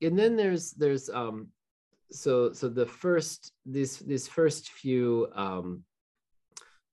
and 0.00 0.18
then 0.18 0.36
there's 0.36 0.72
there's 0.72 1.08
um, 1.08 1.48
so 2.10 2.52
so 2.52 2.68
the 2.68 2.86
first 2.86 3.52
these 3.64 3.98
these 3.98 4.26
first 4.26 4.70
few 4.70 5.28
um, 5.34 5.84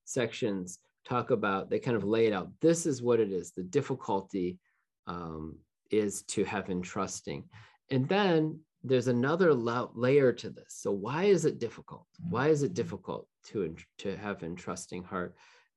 sections 0.04 0.78
talk 1.04 1.30
about, 1.30 1.70
they 1.70 1.78
kind 1.78 1.96
of 1.96 2.04
lay 2.04 2.26
it 2.26 2.32
out. 2.32 2.50
This 2.60 2.86
is 2.86 3.02
what 3.02 3.20
it 3.20 3.32
is. 3.32 3.52
The 3.52 3.62
difficulty 3.62 4.58
um, 5.06 5.56
is 5.90 6.22
to 6.22 6.44
have 6.44 6.70
entrusting. 6.70 7.44
And 7.90 8.08
then 8.08 8.60
there's 8.82 9.08
another 9.08 9.52
layer 9.52 10.32
to 10.32 10.50
this. 10.50 10.68
So 10.68 10.90
why 10.90 11.24
is 11.24 11.44
it 11.44 11.58
difficult? 11.58 12.06
Why 12.28 12.48
is 12.48 12.62
it 12.62 12.74
difficult 12.74 13.26
to, 13.48 13.74
to 13.98 14.16
have 14.16 14.42
entrusting 14.42 15.04
heart? 15.04 15.36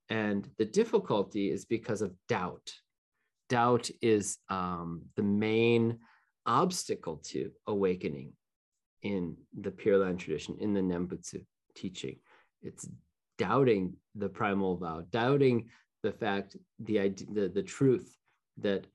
And 0.10 0.50
the 0.58 0.66
difficulty 0.66 1.50
is 1.50 1.66
because 1.66 2.02
of 2.02 2.14
doubt. 2.30 2.74
Doubt 3.50 3.90
is 4.02 4.38
um, 4.50 5.04
the 5.16 5.24
main 5.24 6.00
obstacle 6.46 7.18
to 7.26 7.52
awakening 7.68 8.34
in 9.02 9.36
the 9.60 9.72
Pure 9.72 10.00
Land 10.00 10.20
tradition, 10.20 10.58
in 10.60 10.74
the 10.74 10.82
Nembutsu 10.82 11.46
teaching. 11.76 12.18
It's 12.62 12.88
doubting 13.38 13.96
the 14.16 14.30
primal 14.30 14.78
vow, 14.78 15.04
doubting 15.12 15.70
the 16.04 16.12
fact, 16.12 16.56
the, 16.80 17.10
the, 17.32 17.50
the 17.54 17.64
truth 17.64 18.16
that 18.58 18.86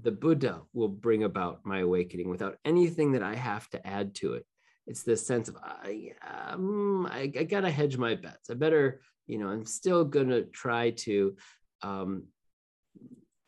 the 0.00 0.10
Buddha 0.10 0.62
will 0.72 0.88
bring 0.88 1.22
about 1.24 1.60
my 1.64 1.80
awakening 1.80 2.28
without 2.28 2.58
anything 2.64 3.12
that 3.12 3.22
I 3.22 3.34
have 3.34 3.68
to 3.70 3.86
add 3.86 4.14
to 4.16 4.34
it. 4.34 4.46
It's 4.86 5.02
this 5.02 5.26
sense 5.26 5.48
of 5.48 5.56
I, 5.62 6.12
um, 6.50 7.06
I, 7.06 7.32
I 7.38 7.44
gotta 7.44 7.70
hedge 7.70 7.96
my 7.96 8.14
bets. 8.14 8.50
I 8.50 8.54
better, 8.54 9.00
you 9.26 9.38
know, 9.38 9.48
I'm 9.48 9.64
still 9.64 10.04
gonna 10.04 10.42
try 10.42 10.90
to, 10.90 11.36
um, 11.82 12.24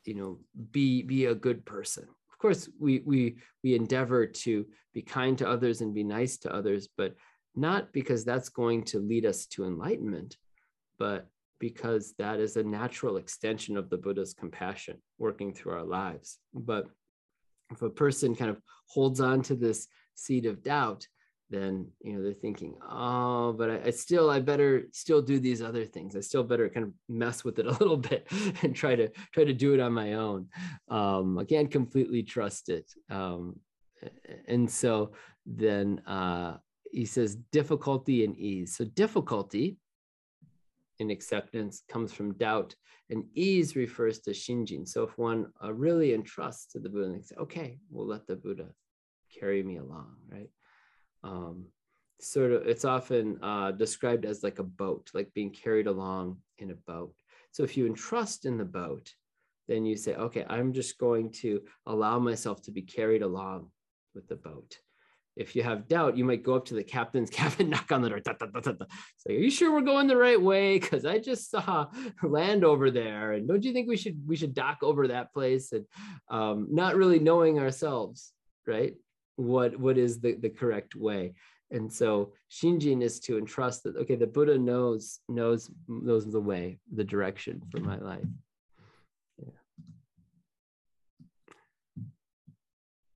you 0.05 0.15
know, 0.15 0.39
be 0.71 1.03
be 1.03 1.27
a 1.27 1.35
good 1.35 1.67
person. 1.67 2.05
Of 2.05 2.39
course, 2.39 2.69
we 2.79 3.01
we 3.05 3.39
we 3.63 3.75
endeavor 3.75 4.27
to 4.27 4.67
be 4.95 5.03
kind 5.03 5.37
to 5.39 5.49
others 5.49 5.81
and 5.81 5.93
be 5.93 6.05
nice 6.05 6.39
to 6.39 6.55
others, 6.55 6.89
but 6.97 7.17
not 7.55 7.93
because 7.93 8.25
that's 8.25 8.49
going 8.49 8.85
to 8.85 8.99
lead 9.01 9.27
us 9.27 9.47
to 9.47 9.65
enlightenment, 9.65 10.37
but 10.99 11.27
because 11.59 12.15
that 12.19 12.39
is 12.39 12.57
a 12.57 12.63
natural 12.63 13.17
extension 13.17 13.77
of 13.77 13.91
the 13.91 13.97
Buddha's 13.97 14.35
compassion 14.35 14.99
working 15.19 15.53
through 15.53 15.73
our 15.73 15.85
lives. 15.85 16.39
But 16.55 16.89
if 17.73 17.83
a 17.83 17.91
person 17.91 18.35
kind 18.35 18.51
of 18.51 18.61
holds 18.89 19.21
on 19.21 19.43
to 19.43 19.55
this 19.55 19.89
seed 20.15 20.47
of 20.47 20.63
doubt, 20.63 21.07
then 21.49 21.87
you 22.01 22.13
know 22.13 22.23
they're 22.23 22.33
thinking, 22.33 22.75
oh, 22.91 23.53
but 23.53 23.71
I, 23.71 23.81
I, 23.87 23.91
still 23.91 24.31
I 24.31 24.41
better 24.41 24.89
still 24.93 25.23
do 25.23 25.39
these 25.39 25.63
other 25.63 25.85
things. 25.85 26.17
I 26.17 26.21
still 26.21 26.43
better 26.43 26.69
kind 26.69 26.87
of 26.87 26.93
mess 27.09 27.45
with 27.45 27.59
it 27.59 27.67
a 27.67 27.71
little 27.81 27.97
bit 27.97 28.27
and 28.63 28.75
try 28.75 28.97
to 28.97 29.09
try 29.33 29.45
to 29.45 29.53
do 29.53 29.75
it 29.75 29.81
on 29.81 29.93
my 29.93 30.15
own. 30.15 30.49
Um, 30.89 31.39
I 31.39 31.45
can't 31.45 31.71
completely 31.71 32.23
trust 32.23 32.69
it. 32.69 32.91
Um, 33.11 33.61
and 34.49 34.71
so 34.71 35.13
then 35.47 36.01
uh, 36.07 36.57
he 36.91 37.05
says 37.05 37.37
difficulty 37.53 38.25
and 38.25 38.37
ease. 38.37 38.77
So 38.77 38.85
difficulty 38.85 39.79
in 40.99 41.11
acceptance 41.11 41.83
comes 41.89 42.13
from 42.13 42.35
doubt, 42.35 42.75
and 43.11 43.25
ease 43.35 43.77
refers 43.77 44.21
to 44.21 44.31
shinjin. 44.31 44.87
So 44.87 45.03
if 45.05 45.17
one 45.19 45.53
uh, 45.63 45.73
really 45.73 46.15
entrusts 46.15 46.73
to 46.73 46.79
the 46.79 46.89
Buddha 46.89 47.13
and 47.13 47.25
say, 47.25 47.37
okay, 47.37 47.79
we'll 47.91 48.07
let 48.07 48.27
the 48.27 48.37
Buddha 48.37 48.69
carry 49.39 49.63
me 49.63 49.77
along, 49.77 50.17
right? 50.31 50.51
Um, 51.23 51.67
sort 52.21 52.53
of, 52.53 52.67
it's 52.67 52.85
often 52.85 53.39
uh, 53.43 53.73
described 53.73 54.25
as 54.25 54.43
like 54.43 54.59
a 54.59 54.65
boat, 54.65 55.11
like 55.15 55.33
being 55.35 55.51
carried 55.51 55.87
along 55.87 56.39
in 56.59 56.71
a 56.71 56.75
boat. 56.75 57.15
So 57.53 57.63
if 57.63 57.77
you 57.77 57.87
entrust 57.87 58.45
in 58.45 58.59
the 58.59 58.65
boat, 58.65 59.13
then 59.69 59.85
you 59.85 59.97
say, 59.97 60.15
okay, 60.15 60.45
I'm 60.49 60.73
just 60.73 60.99
going 60.99 61.33
to 61.33 61.63
allow 61.87 62.19
myself 62.19 62.63
to 62.63 62.71
be 62.71 62.83
carried 62.83 63.23
along 63.23 63.71
with 64.15 64.29
the 64.29 64.37
boat 64.37 64.79
if 65.37 65.55
you 65.55 65.63
have 65.63 65.87
doubt, 65.87 66.17
you 66.17 66.25
might 66.25 66.43
go 66.43 66.55
up 66.55 66.65
to 66.67 66.75
the 66.75 66.83
captain's 66.83 67.31
cabin, 67.31 67.71
knock 67.71 67.93
on 67.93 68.03
the 68.03 68.09
door, 68.09 68.21
da, 68.21 68.33
da, 68.33 68.47
da, 68.47 68.73
say, 69.19 69.37
"Are 69.37 69.39
you 69.39 69.51
sure 69.51 69.73
we're 69.73 69.83
going 69.83 70.07
the 70.07 70.17
right 70.17 70.41
way? 70.41 70.79
Because 70.79 71.05
I 71.05 71.19
just 71.19 71.51
saw 71.51 71.87
land 72.23 72.65
over 72.65 72.91
there, 72.91 73.33
and 73.33 73.47
don't 73.47 73.63
you 73.63 73.73
think 73.73 73.89
we 73.89 73.97
should 73.97 74.27
we 74.27 74.37
should 74.37 74.55
dock 74.55 74.79
over 74.83 75.09
that 75.09 75.33
place?" 75.33 75.73
And 75.73 75.85
um, 76.31 76.69
not 76.71 76.97
really 76.97 77.19
knowing 77.19 77.59
ourselves, 77.59 78.33
right? 78.67 78.95
What 79.37 79.79
what 79.79 79.99
is 79.99 80.21
the 80.21 80.35
the 80.35 80.51
correct 80.51 80.97
way? 80.97 81.35
And 81.71 81.93
so 81.93 82.33
Shinjin 82.51 83.03
is 83.03 83.19
to 83.21 83.37
entrust 83.37 83.83
that 83.83 83.97
okay, 83.97 84.15
the 84.15 84.27
Buddha 84.27 84.57
knows 84.57 85.21
knows 85.29 85.71
knows 85.87 86.31
the 86.31 86.41
way, 86.41 86.79
the 86.95 87.05
direction 87.05 87.61
for 87.71 87.81
my 87.81 87.99
life. 87.99 88.25
Yeah. 89.39 89.51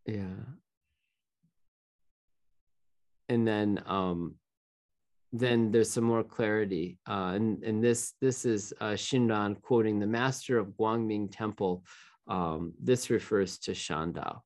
Yeah 0.06 0.60
and 3.30 3.46
then 3.46 3.82
um, 3.86 4.34
then 5.32 5.70
there's 5.70 5.90
some 5.90 6.04
more 6.04 6.24
clarity. 6.24 6.98
Uh, 7.08 7.32
and, 7.36 7.62
and 7.62 7.82
this 7.82 8.14
this 8.20 8.44
is 8.44 8.74
uh, 8.80 8.96
Shinran 9.04 9.62
quoting 9.62 9.98
the 9.98 10.06
master 10.06 10.58
of 10.58 10.74
Guangming 10.78 11.28
Temple. 11.30 11.84
Um, 12.26 12.74
this 12.82 13.08
refers 13.08 13.58
to 13.60 13.72
Shandao. 13.72 14.40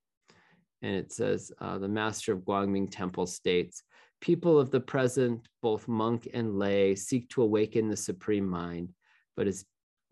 And 0.83 0.95
it 0.97 1.13
says, 1.13 1.51
uh, 1.61 1.79
the 1.79 1.89
master 1.89 2.35
of 2.35 2.41
Guangming 2.41 2.89
Temple 2.91 3.27
states, 3.27 3.83
people 4.21 4.59
of 4.59 4.71
the 4.71 4.81
present, 4.81 5.49
both 5.63 5.89
monk 5.89 6.29
and 6.35 6.59
lay, 6.59 6.95
seek 6.95 7.29
to 7.31 7.43
awaken 7.43 7.89
the 7.89 7.97
supreme 7.97 8.47
mind, 8.47 8.91
but 9.37 9.49
it's 9.49 9.65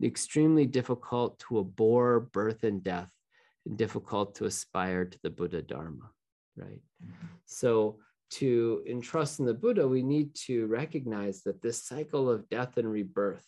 extremely 0.03 0.65
difficult 0.65 1.37
to 1.39 1.59
abhor 1.59 2.21
birth 2.21 2.63
and 2.63 2.83
death 2.83 3.11
and 3.65 3.77
difficult 3.77 4.35
to 4.35 4.45
aspire 4.45 5.05
to 5.05 5.19
the 5.21 5.29
Buddha 5.29 5.61
Dharma, 5.61 6.09
right? 6.57 6.81
Mm-hmm. 7.03 7.27
So 7.45 7.99
to 8.33 8.83
entrust 8.87 9.39
in 9.39 9.45
the 9.45 9.53
Buddha, 9.53 9.87
we 9.87 10.01
need 10.01 10.33
to 10.47 10.65
recognize 10.67 11.43
that 11.43 11.61
this 11.61 11.83
cycle 11.83 12.29
of 12.29 12.49
death 12.49 12.77
and 12.77 12.91
rebirth 12.91 13.45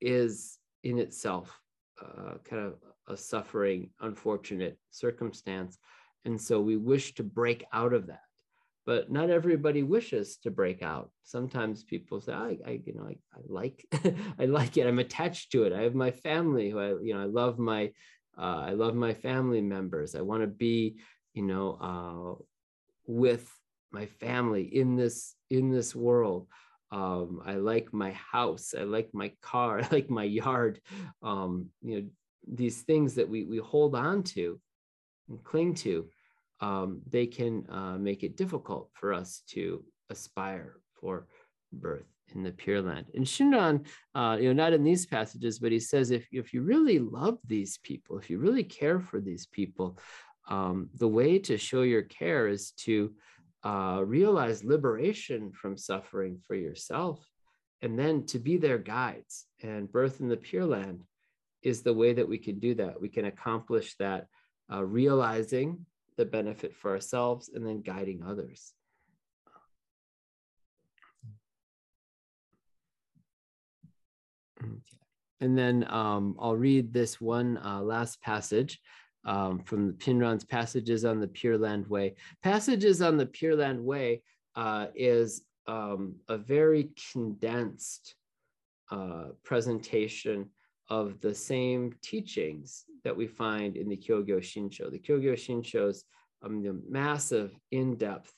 is 0.00 0.58
in 0.82 0.98
itself 0.98 1.60
uh, 2.02 2.34
kind 2.44 2.66
of 2.66 2.74
a 3.08 3.16
suffering, 3.16 3.90
unfortunate 4.00 4.78
circumstance. 4.90 5.78
And 6.24 6.40
so 6.40 6.60
we 6.60 6.76
wish 6.76 7.14
to 7.14 7.22
break 7.22 7.64
out 7.72 7.92
of 7.92 8.06
that. 8.08 8.20
But 8.86 9.10
not 9.10 9.30
everybody 9.30 9.82
wishes 9.82 10.36
to 10.38 10.50
break 10.50 10.82
out. 10.82 11.10
Sometimes 11.22 11.84
people 11.84 12.20
say, 12.20 12.32
I, 12.32 12.58
I 12.66 12.80
you 12.84 12.94
know, 12.94 13.06
I, 13.08 13.16
I 13.34 13.40
like, 13.46 13.86
I 14.38 14.44
like 14.44 14.76
it. 14.76 14.86
I'm 14.86 14.98
attached 14.98 15.52
to 15.52 15.64
it. 15.64 15.72
I 15.72 15.82
have 15.82 15.94
my 15.94 16.10
family 16.10 16.70
who 16.70 16.78
I, 16.78 16.88
you 17.00 17.14
know, 17.14 17.22
I 17.22 17.26
love 17.26 17.58
my, 17.58 17.92
uh, 18.36 18.64
I 18.66 18.70
love 18.72 18.94
my 18.94 19.14
family 19.14 19.62
members. 19.62 20.14
I 20.14 20.20
want 20.20 20.42
to 20.42 20.48
be, 20.48 20.96
you 21.32 21.42
know, 21.42 21.78
uh, 21.80 22.42
with 23.06 23.50
my 23.94 24.06
family 24.06 24.62
in 24.62 24.96
this 24.96 25.36
in 25.50 25.70
this 25.70 25.94
world 25.94 26.48
um, 26.90 27.40
i 27.46 27.54
like 27.54 27.92
my 27.92 28.12
house 28.12 28.74
i 28.78 28.82
like 28.82 29.08
my 29.12 29.30
car 29.40 29.80
i 29.82 29.88
like 29.90 30.10
my 30.10 30.24
yard 30.24 30.80
um, 31.22 31.66
you 31.82 31.94
know 31.96 32.06
these 32.46 32.82
things 32.82 33.14
that 33.14 33.28
we 33.28 33.44
we 33.44 33.58
hold 33.58 33.94
on 33.94 34.22
to 34.22 34.60
and 35.28 35.42
cling 35.44 35.72
to 35.74 36.06
um, 36.60 37.00
they 37.08 37.26
can 37.26 37.64
uh, 37.70 37.96
make 37.98 38.22
it 38.22 38.36
difficult 38.36 38.90
for 38.94 39.12
us 39.12 39.42
to 39.48 39.84
aspire 40.10 40.76
for 41.00 41.26
birth 41.72 42.06
in 42.34 42.42
the 42.42 42.52
Pure 42.52 42.82
Land. 42.82 43.06
And 43.14 43.24
Shinran, 43.24 43.84
uh, 44.14 44.38
you 44.40 44.48
know, 44.48 44.62
not 44.62 44.72
in 44.72 44.82
these 44.82 45.04
passages, 45.04 45.58
but 45.58 45.72
he 45.72 45.80
says 45.80 46.10
if, 46.10 46.26
if 46.32 46.54
you 46.54 46.62
really 46.62 46.98
love 46.98 47.38
these 47.46 47.78
people, 47.78 48.18
if 48.18 48.30
you 48.30 48.38
really 48.38 48.64
care 48.64 49.00
for 49.00 49.20
these 49.20 49.46
people, 49.46 49.98
um, 50.48 50.88
the 50.94 51.08
way 51.08 51.38
to 51.40 51.56
show 51.56 51.82
your 51.82 52.02
care 52.02 52.48
is 52.48 52.72
to 52.72 53.12
uh, 53.64 54.02
realize 54.04 54.62
liberation 54.62 55.50
from 55.52 55.76
suffering 55.76 56.38
for 56.46 56.54
yourself, 56.54 57.26
and 57.82 57.98
then 57.98 58.26
to 58.26 58.38
be 58.38 58.56
their 58.58 58.78
guides. 58.78 59.46
And 59.62 59.90
birth 59.90 60.20
in 60.20 60.28
the 60.28 60.36
Pure 60.36 60.66
Land 60.66 61.02
is 61.62 61.82
the 61.82 61.94
way 61.94 62.12
that 62.12 62.28
we 62.28 62.38
can 62.38 62.58
do 62.58 62.74
that. 62.74 63.00
We 63.00 63.08
can 63.08 63.24
accomplish 63.24 63.96
that, 63.96 64.26
uh, 64.72 64.84
realizing 64.84 65.86
the 66.16 66.24
benefit 66.24 66.76
for 66.76 66.92
ourselves 66.92 67.50
and 67.52 67.66
then 67.66 67.80
guiding 67.80 68.22
others. 68.22 68.72
And 75.40 75.58
then 75.58 75.84
um, 75.90 76.36
I'll 76.38 76.56
read 76.56 76.92
this 76.92 77.20
one 77.20 77.58
uh, 77.58 77.82
last 77.82 78.22
passage 78.22 78.80
um, 79.24 79.60
from 79.60 79.86
the 79.86 79.92
Shinran's 79.94 80.44
Passages 80.44 81.04
on 81.04 81.20
the 81.20 81.28
Pure 81.28 81.58
Land 81.58 81.86
Way. 81.86 82.14
Passages 82.42 83.02
on 83.02 83.16
the 83.16 83.26
Pure 83.26 83.56
Land 83.56 83.84
Way 83.84 84.22
uh, 84.56 84.86
is 84.94 85.42
um, 85.66 86.16
a 86.28 86.36
very 86.36 86.90
condensed 87.12 88.14
uh, 88.90 89.26
presentation 89.42 90.50
of 90.90 91.20
the 91.20 91.34
same 91.34 91.94
teachings 92.02 92.84
that 93.04 93.16
we 93.16 93.26
find 93.26 93.76
in 93.76 93.88
the 93.88 93.96
Kyogyo 93.96 94.38
Shinsho. 94.38 94.90
The 94.90 94.98
Kyogyo 94.98 95.32
Shinsho's 95.32 96.04
um, 96.42 96.62
the 96.62 96.78
massive, 96.88 97.56
in-depth 97.70 98.32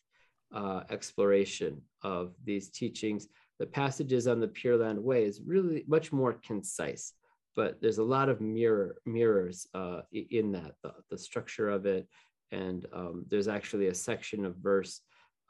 uh, 0.55 0.83
exploration 0.91 1.83
of 2.03 2.35
these 2.45 2.71
teachings. 2.71 3.29
The 3.59 3.67
passages 3.67 4.29
on 4.29 4.39
the 4.39 4.49
Pure 4.49 4.79
Land 4.79 5.03
Way 5.03 5.25
is 5.25 5.41
really 5.45 5.85
much 5.89 6.13
more 6.13 6.35
concise 6.35 7.13
but 7.57 7.81
there's 7.81 7.99
a 7.99 8.05
lot 8.05 8.29
of 8.29 8.41
mirror 8.41 8.97
mirrors 9.07 9.67
uh, 9.75 10.03
in 10.13 10.53
that 10.53 10.75
the, 10.83 10.93
the, 11.11 11.19
structure 11.19 11.69
of 11.71 11.87
it 11.87 12.07
and 12.53 12.87
um, 12.93 13.25
there's 13.29 13.49
actually 13.49 13.89
a 13.89 13.95
section 13.95 14.45
of 14.45 14.55
verse 14.57 15.01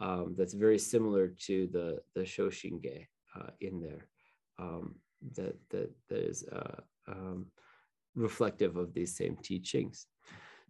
um, 0.00 0.34
that's 0.38 0.54
very 0.54 0.78
similar 0.78 1.28
to 1.28 1.68
the 1.72 1.98
the 2.14 2.22
Shoshinge 2.22 3.06
uh, 3.34 3.50
in 3.60 3.80
there 3.80 4.08
um, 4.58 4.94
that 5.36 5.56
that, 5.70 5.90
that 6.08 6.18
is 6.18 6.44
uh, 6.52 6.80
um, 7.08 7.46
reflective 8.14 8.76
of 8.76 8.94
these 8.94 9.16
same 9.16 9.36
teachings. 9.42 10.06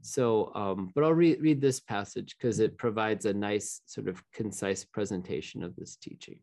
So, 0.03 0.53
um, 0.55 0.91
but 0.95 1.05
I'll 1.05 1.13
read 1.13 1.41
read 1.41 1.61
this 1.61 1.81
passage 1.81 2.37
because 2.39 2.61
it 2.61 2.77
provides 2.77 3.25
a 3.25 3.33
nice 3.33 3.81
sort 3.87 4.09
of 4.09 4.23
concise 4.33 4.85
presentation 4.85 5.63
of 5.63 5.75
this 5.77 5.97
teaching. 5.97 6.39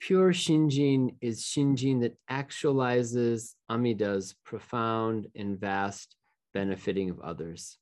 Pure 0.00 0.32
Shinjin 0.32 1.14
is 1.20 1.42
Shinjin 1.42 2.00
that 2.00 2.16
actualizes 2.30 3.54
Amida's 3.70 4.34
profound 4.44 5.26
and 5.36 5.60
vast 5.60 6.16
benefiting 6.54 7.10
of 7.10 7.20
others. 7.20 7.76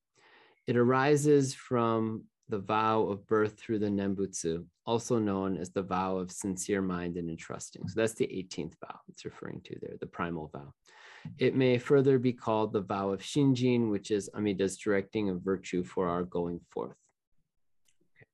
It 0.67 0.77
arises 0.77 1.55
from 1.55 2.25
the 2.49 2.59
vow 2.59 3.03
of 3.03 3.27
birth 3.27 3.59
through 3.59 3.79
the 3.79 3.87
Nembutsu, 3.87 4.65
also 4.85 5.19
known 5.19 5.57
as 5.57 5.71
the 5.71 5.83
vow 5.83 6.17
of 6.17 6.33
sincere 6.33 6.83
mind 6.83 7.17
and 7.17 7.31
entrusting. 7.31 7.87
So 7.87 8.01
that's 8.01 8.15
the 8.15 8.27
18th 8.27 8.75
vow 8.81 8.99
it's 9.09 9.25
referring 9.25 9.61
to 9.67 9.77
there, 9.81 9.97
the 10.01 10.07
primal 10.07 10.49
vow. 10.53 10.73
It 11.39 11.55
may 11.55 11.79
further 11.79 12.19
be 12.19 12.33
called 12.33 12.73
the 12.73 12.81
vow 12.81 13.11
of 13.11 13.21
Shinjin, 13.21 13.91
which 13.91 14.11
is 14.11 14.29
Amida's 14.35 14.77
directing 14.77 15.29
of 15.29 15.43
virtue 15.43 15.85
for 15.85 16.09
our 16.09 16.25
going 16.25 16.61
forth. 16.71 16.97
Okay. 18.17 18.27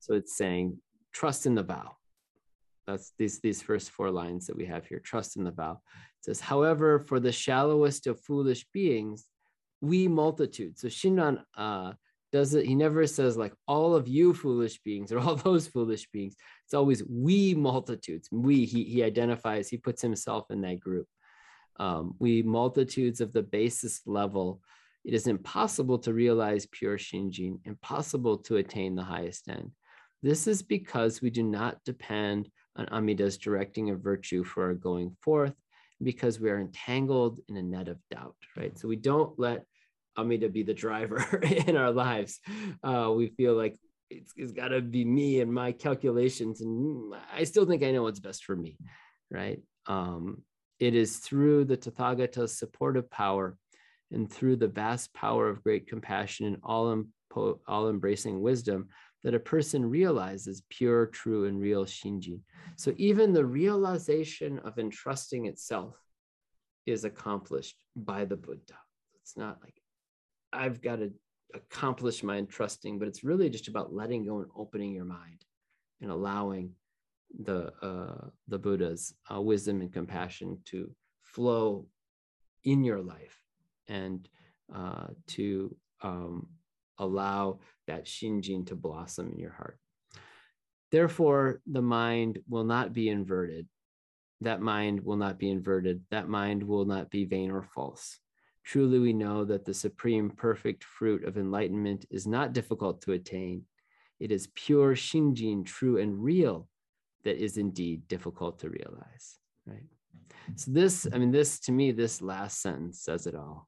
So 0.00 0.14
it's 0.14 0.36
saying, 0.36 0.78
trust 1.12 1.46
in 1.46 1.54
the 1.54 1.62
vow. 1.62 1.97
That's 2.88 3.12
these, 3.18 3.38
these 3.40 3.60
first 3.60 3.90
four 3.90 4.10
lines 4.10 4.46
that 4.46 4.56
we 4.56 4.64
have 4.64 4.86
here, 4.86 4.98
trust 4.98 5.36
in 5.36 5.44
the 5.44 5.50
vow. 5.50 5.72
It 5.72 6.24
says, 6.24 6.40
however, 6.40 6.98
for 6.98 7.20
the 7.20 7.30
shallowest 7.30 8.06
of 8.06 8.18
foolish 8.20 8.64
beings, 8.72 9.26
we 9.82 10.08
multitude. 10.08 10.78
So 10.78 10.88
Shinran 10.88 11.42
uh, 11.54 11.92
does 12.32 12.54
it, 12.54 12.64
he 12.64 12.74
never 12.74 13.06
says 13.06 13.36
like 13.36 13.52
all 13.66 13.94
of 13.94 14.08
you 14.08 14.32
foolish 14.32 14.80
beings 14.82 15.12
or 15.12 15.18
all 15.18 15.36
those 15.36 15.68
foolish 15.68 16.08
beings. 16.10 16.34
It's 16.64 16.72
always 16.72 17.04
we 17.04 17.54
multitudes. 17.54 18.30
We, 18.32 18.64
he, 18.64 18.84
he 18.84 19.02
identifies, 19.02 19.68
he 19.68 19.76
puts 19.76 20.00
himself 20.00 20.50
in 20.50 20.62
that 20.62 20.80
group. 20.80 21.06
Um, 21.78 22.14
we 22.18 22.42
multitudes 22.42 23.20
of 23.20 23.34
the 23.34 23.42
basest 23.42 24.08
level. 24.08 24.62
It 25.04 25.12
is 25.12 25.26
impossible 25.26 25.98
to 25.98 26.14
realize 26.14 26.66
pure 26.72 26.96
Shinjin, 26.96 27.58
impossible 27.66 28.38
to 28.38 28.56
attain 28.56 28.94
the 28.94 29.04
highest 29.04 29.46
end. 29.48 29.72
This 30.22 30.46
is 30.46 30.62
because 30.62 31.20
we 31.20 31.28
do 31.28 31.42
not 31.42 31.84
depend 31.84 32.48
on 32.78 32.86
Amida's 32.90 33.36
directing 33.36 33.90
of 33.90 34.00
virtue 34.00 34.44
for 34.44 34.64
our 34.66 34.74
going 34.74 35.16
forth, 35.20 35.54
because 36.02 36.40
we 36.40 36.48
are 36.48 36.60
entangled 36.60 37.40
in 37.48 37.56
a 37.56 37.62
net 37.62 37.88
of 37.88 37.98
doubt, 38.10 38.36
right? 38.56 38.78
So 38.78 38.88
we 38.88 38.96
don't 38.96 39.38
let 39.38 39.64
Amida 40.16 40.48
be 40.48 40.62
the 40.62 40.74
driver 40.74 41.22
in 41.66 41.76
our 41.76 41.90
lives. 41.90 42.40
Uh, 42.82 43.12
we 43.14 43.28
feel 43.28 43.54
like 43.54 43.76
it's, 44.10 44.32
it's 44.36 44.52
got 44.52 44.68
to 44.68 44.80
be 44.80 45.04
me 45.04 45.40
and 45.40 45.52
my 45.52 45.72
calculations, 45.72 46.60
and 46.60 47.14
I 47.34 47.44
still 47.44 47.66
think 47.66 47.82
I 47.82 47.90
know 47.90 48.04
what's 48.04 48.20
best 48.20 48.44
for 48.44 48.56
me, 48.56 48.78
right? 49.30 49.60
Um, 49.86 50.42
it 50.78 50.94
is 50.94 51.18
through 51.18 51.64
the 51.64 51.76
Tathagata's 51.76 52.58
supportive 52.58 53.10
power 53.10 53.56
and 54.12 54.32
through 54.32 54.56
the 54.56 54.68
vast 54.68 55.12
power 55.12 55.48
of 55.48 55.62
great 55.62 55.88
compassion 55.88 56.46
and 56.46 56.58
all, 56.62 57.04
all 57.66 57.90
embracing 57.90 58.40
wisdom 58.40 58.88
that 59.24 59.34
a 59.34 59.40
person 59.40 59.84
realizes 59.84 60.62
pure, 60.68 61.06
true, 61.06 61.46
and 61.46 61.60
real 61.60 61.84
Shinjin. 61.84 62.40
So 62.76 62.92
even 62.96 63.32
the 63.32 63.44
realization 63.44 64.58
of 64.60 64.78
entrusting 64.78 65.46
itself 65.46 65.96
is 66.86 67.04
accomplished 67.04 67.84
by 67.96 68.24
the 68.24 68.36
Buddha. 68.36 68.78
It's 69.20 69.36
not 69.36 69.58
like 69.62 69.74
I've 70.52 70.80
got 70.80 70.96
to 70.96 71.12
accomplish 71.54 72.22
my 72.22 72.36
entrusting, 72.36 72.98
but 72.98 73.08
it's 73.08 73.24
really 73.24 73.50
just 73.50 73.68
about 73.68 73.92
letting 73.92 74.24
go 74.24 74.38
and 74.38 74.50
opening 74.56 74.92
your 74.92 75.04
mind 75.04 75.44
and 76.00 76.10
allowing 76.10 76.72
the 77.44 77.72
uh, 77.82 78.28
the 78.46 78.58
Buddha's 78.58 79.14
uh, 79.32 79.40
wisdom 79.40 79.80
and 79.80 79.92
compassion 79.92 80.58
to 80.66 80.90
flow 81.22 81.86
in 82.64 82.84
your 82.84 83.00
life 83.00 83.38
and 83.88 84.28
uh, 84.74 85.08
to 85.26 85.74
um, 86.02 86.46
allow 86.98 87.60
that 87.86 88.06
shinjin 88.06 88.66
to 88.66 88.74
blossom 88.74 89.30
in 89.30 89.38
your 89.38 89.52
heart. 89.52 89.78
Therefore, 90.90 91.60
the 91.66 91.82
mind 91.82 92.38
will 92.48 92.64
not 92.64 92.92
be 92.92 93.08
inverted. 93.08 93.66
That 94.40 94.60
mind 94.60 95.04
will 95.04 95.16
not 95.16 95.38
be 95.38 95.50
inverted. 95.50 96.02
That 96.10 96.28
mind 96.28 96.62
will 96.62 96.84
not 96.84 97.10
be 97.10 97.24
vain 97.24 97.50
or 97.50 97.62
false. 97.62 98.18
Truly, 98.64 98.98
we 98.98 99.12
know 99.12 99.44
that 99.44 99.64
the 99.64 99.74
supreme 99.74 100.30
perfect 100.30 100.84
fruit 100.84 101.24
of 101.24 101.38
enlightenment 101.38 102.04
is 102.10 102.26
not 102.26 102.52
difficult 102.52 103.02
to 103.02 103.12
attain. 103.12 103.64
It 104.20 104.30
is 104.30 104.48
pure 104.54 104.94
shinjin, 104.94 105.64
true 105.64 105.98
and 105.98 106.22
real, 106.22 106.68
that 107.24 107.42
is 107.42 107.56
indeed 107.56 108.06
difficult 108.08 108.58
to 108.60 108.70
realize. 108.70 109.38
Right. 109.66 109.86
So, 110.56 110.70
this, 110.70 111.06
I 111.12 111.18
mean, 111.18 111.30
this 111.30 111.60
to 111.60 111.72
me, 111.72 111.92
this 111.92 112.22
last 112.22 112.60
sentence 112.60 113.00
says 113.00 113.26
it 113.26 113.34
all. 113.34 113.67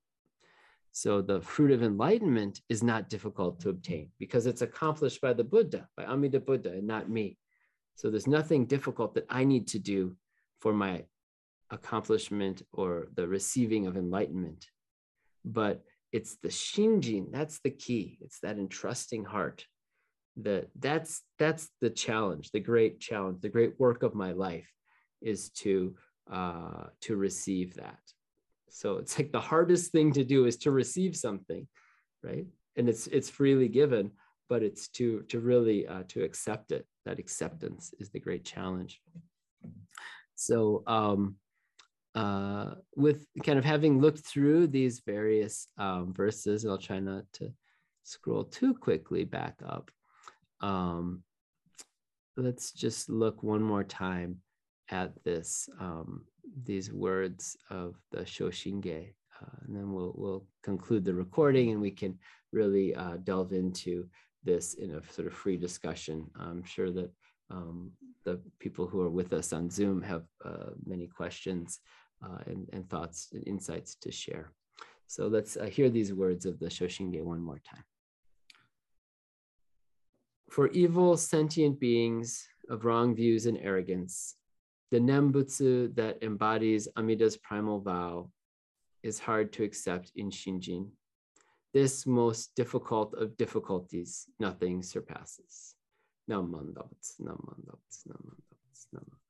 So 0.92 1.22
the 1.22 1.40
fruit 1.40 1.70
of 1.70 1.82
enlightenment 1.82 2.60
is 2.68 2.82
not 2.82 3.08
difficult 3.08 3.60
to 3.60 3.70
obtain 3.70 4.10
because 4.18 4.46
it's 4.46 4.62
accomplished 4.62 5.20
by 5.20 5.32
the 5.32 5.44
Buddha, 5.44 5.88
by 5.96 6.04
Amida 6.04 6.40
Buddha, 6.40 6.70
and 6.70 6.86
not 6.86 7.08
me. 7.08 7.38
So 7.94 8.10
there's 8.10 8.26
nothing 8.26 8.66
difficult 8.66 9.14
that 9.14 9.26
I 9.30 9.44
need 9.44 9.68
to 9.68 9.78
do 9.78 10.16
for 10.60 10.72
my 10.72 11.04
accomplishment 11.70 12.62
or 12.72 13.08
the 13.14 13.28
receiving 13.28 13.86
of 13.86 13.96
enlightenment. 13.96 14.66
But 15.44 15.82
it's 16.12 16.36
the 16.42 16.48
shinjin, 16.48 17.30
that's 17.30 17.60
the 17.60 17.70
key. 17.70 18.18
It's 18.20 18.40
that 18.40 18.58
entrusting 18.58 19.24
heart. 19.24 19.64
That 20.36 20.68
that's 20.78 21.22
that's 21.38 21.70
the 21.80 21.90
challenge, 21.90 22.50
the 22.50 22.60
great 22.60 23.00
challenge, 23.00 23.40
the 23.40 23.48
great 23.48 23.78
work 23.78 24.02
of 24.02 24.14
my 24.14 24.32
life 24.32 24.70
is 25.20 25.50
to 25.50 25.94
uh, 26.32 26.86
to 27.02 27.16
receive 27.16 27.74
that 27.74 27.98
so 28.70 28.98
it's 28.98 29.18
like 29.18 29.32
the 29.32 29.40
hardest 29.40 29.92
thing 29.92 30.12
to 30.12 30.24
do 30.24 30.46
is 30.46 30.56
to 30.58 30.70
receive 30.70 31.16
something, 31.16 31.66
right? 32.22 32.46
And 32.76 32.88
it's 32.88 33.06
it's 33.08 33.28
freely 33.28 33.68
given, 33.68 34.12
but 34.48 34.62
it's 34.62 34.88
to 34.88 35.22
to 35.28 35.40
really 35.40 35.86
uh, 35.86 36.04
to 36.08 36.22
accept 36.22 36.72
it. 36.72 36.86
That 37.06 37.18
acceptance 37.18 37.94
is 37.98 38.10
the 38.10 38.20
great 38.20 38.44
challenge. 38.44 39.00
So 40.34 40.82
um, 40.86 41.36
uh, 42.14 42.74
with 42.96 43.26
kind 43.44 43.58
of 43.58 43.64
having 43.64 44.00
looked 44.00 44.20
through 44.20 44.68
these 44.68 45.02
various 45.04 45.68
um, 45.78 46.14
verses, 46.14 46.64
I'll 46.64 46.78
try 46.78 47.00
not 47.00 47.24
to 47.34 47.52
scroll 48.04 48.44
too 48.44 48.74
quickly 48.74 49.24
back 49.24 49.60
up. 49.66 49.90
Um, 50.60 51.22
let's 52.36 52.72
just 52.72 53.08
look 53.08 53.42
one 53.42 53.62
more 53.62 53.84
time 53.84 54.38
at 54.90 55.12
this 55.24 55.68
um, 55.78 56.24
these 56.64 56.92
words 56.92 57.56
of 57.70 57.96
the 58.10 58.20
Shoshinge. 58.20 59.12
Uh, 59.40 59.56
and 59.66 59.76
then 59.76 59.92
we'll, 59.92 60.12
we'll 60.16 60.44
conclude 60.62 61.04
the 61.04 61.14
recording 61.14 61.70
and 61.70 61.80
we 61.80 61.90
can 61.90 62.18
really 62.52 62.94
uh, 62.94 63.16
delve 63.24 63.52
into 63.52 64.06
this 64.44 64.74
in 64.74 64.94
a 64.94 65.12
sort 65.12 65.26
of 65.26 65.34
free 65.34 65.56
discussion. 65.56 66.26
I'm 66.38 66.64
sure 66.64 66.90
that 66.90 67.10
um, 67.50 67.92
the 68.24 68.40
people 68.58 68.86
who 68.86 69.00
are 69.00 69.10
with 69.10 69.32
us 69.32 69.52
on 69.52 69.70
Zoom 69.70 70.02
have 70.02 70.24
uh, 70.44 70.70
many 70.86 71.06
questions 71.06 71.80
uh, 72.24 72.38
and, 72.46 72.68
and, 72.72 72.88
thoughts 72.88 73.28
and 73.32 73.46
insights 73.46 73.94
to 73.96 74.12
share. 74.12 74.52
So 75.06 75.26
let's 75.26 75.56
uh, 75.56 75.64
hear 75.64 75.88
these 75.88 76.12
words 76.12 76.46
of 76.46 76.58
the 76.58 76.66
Shoshinge 76.66 77.22
one 77.22 77.40
more 77.40 77.60
time. 77.64 77.82
For 80.50 80.68
evil 80.68 81.16
sentient 81.16 81.80
beings 81.80 82.46
of 82.68 82.84
wrong 82.84 83.14
views 83.14 83.46
and 83.46 83.58
arrogance, 83.58 84.36
the 84.90 84.98
Nembutsu 84.98 85.94
that 85.94 86.22
embodies 86.22 86.88
Amida's 86.96 87.36
primal 87.36 87.80
vow 87.80 88.30
is 89.02 89.18
hard 89.18 89.52
to 89.52 89.64
accept 89.64 90.12
in 90.16 90.30
Shinjin. 90.30 90.88
This 91.72 92.06
most 92.06 92.54
difficult 92.56 93.14
of 93.14 93.36
difficulties, 93.36 94.26
nothing 94.40 94.82
surpasses. 94.82 95.76
Namandabutsu, 96.28 97.20
namandabutsu, 97.20 98.08
namandabutsu, 98.08 98.86
namandabutsu. 98.94 99.29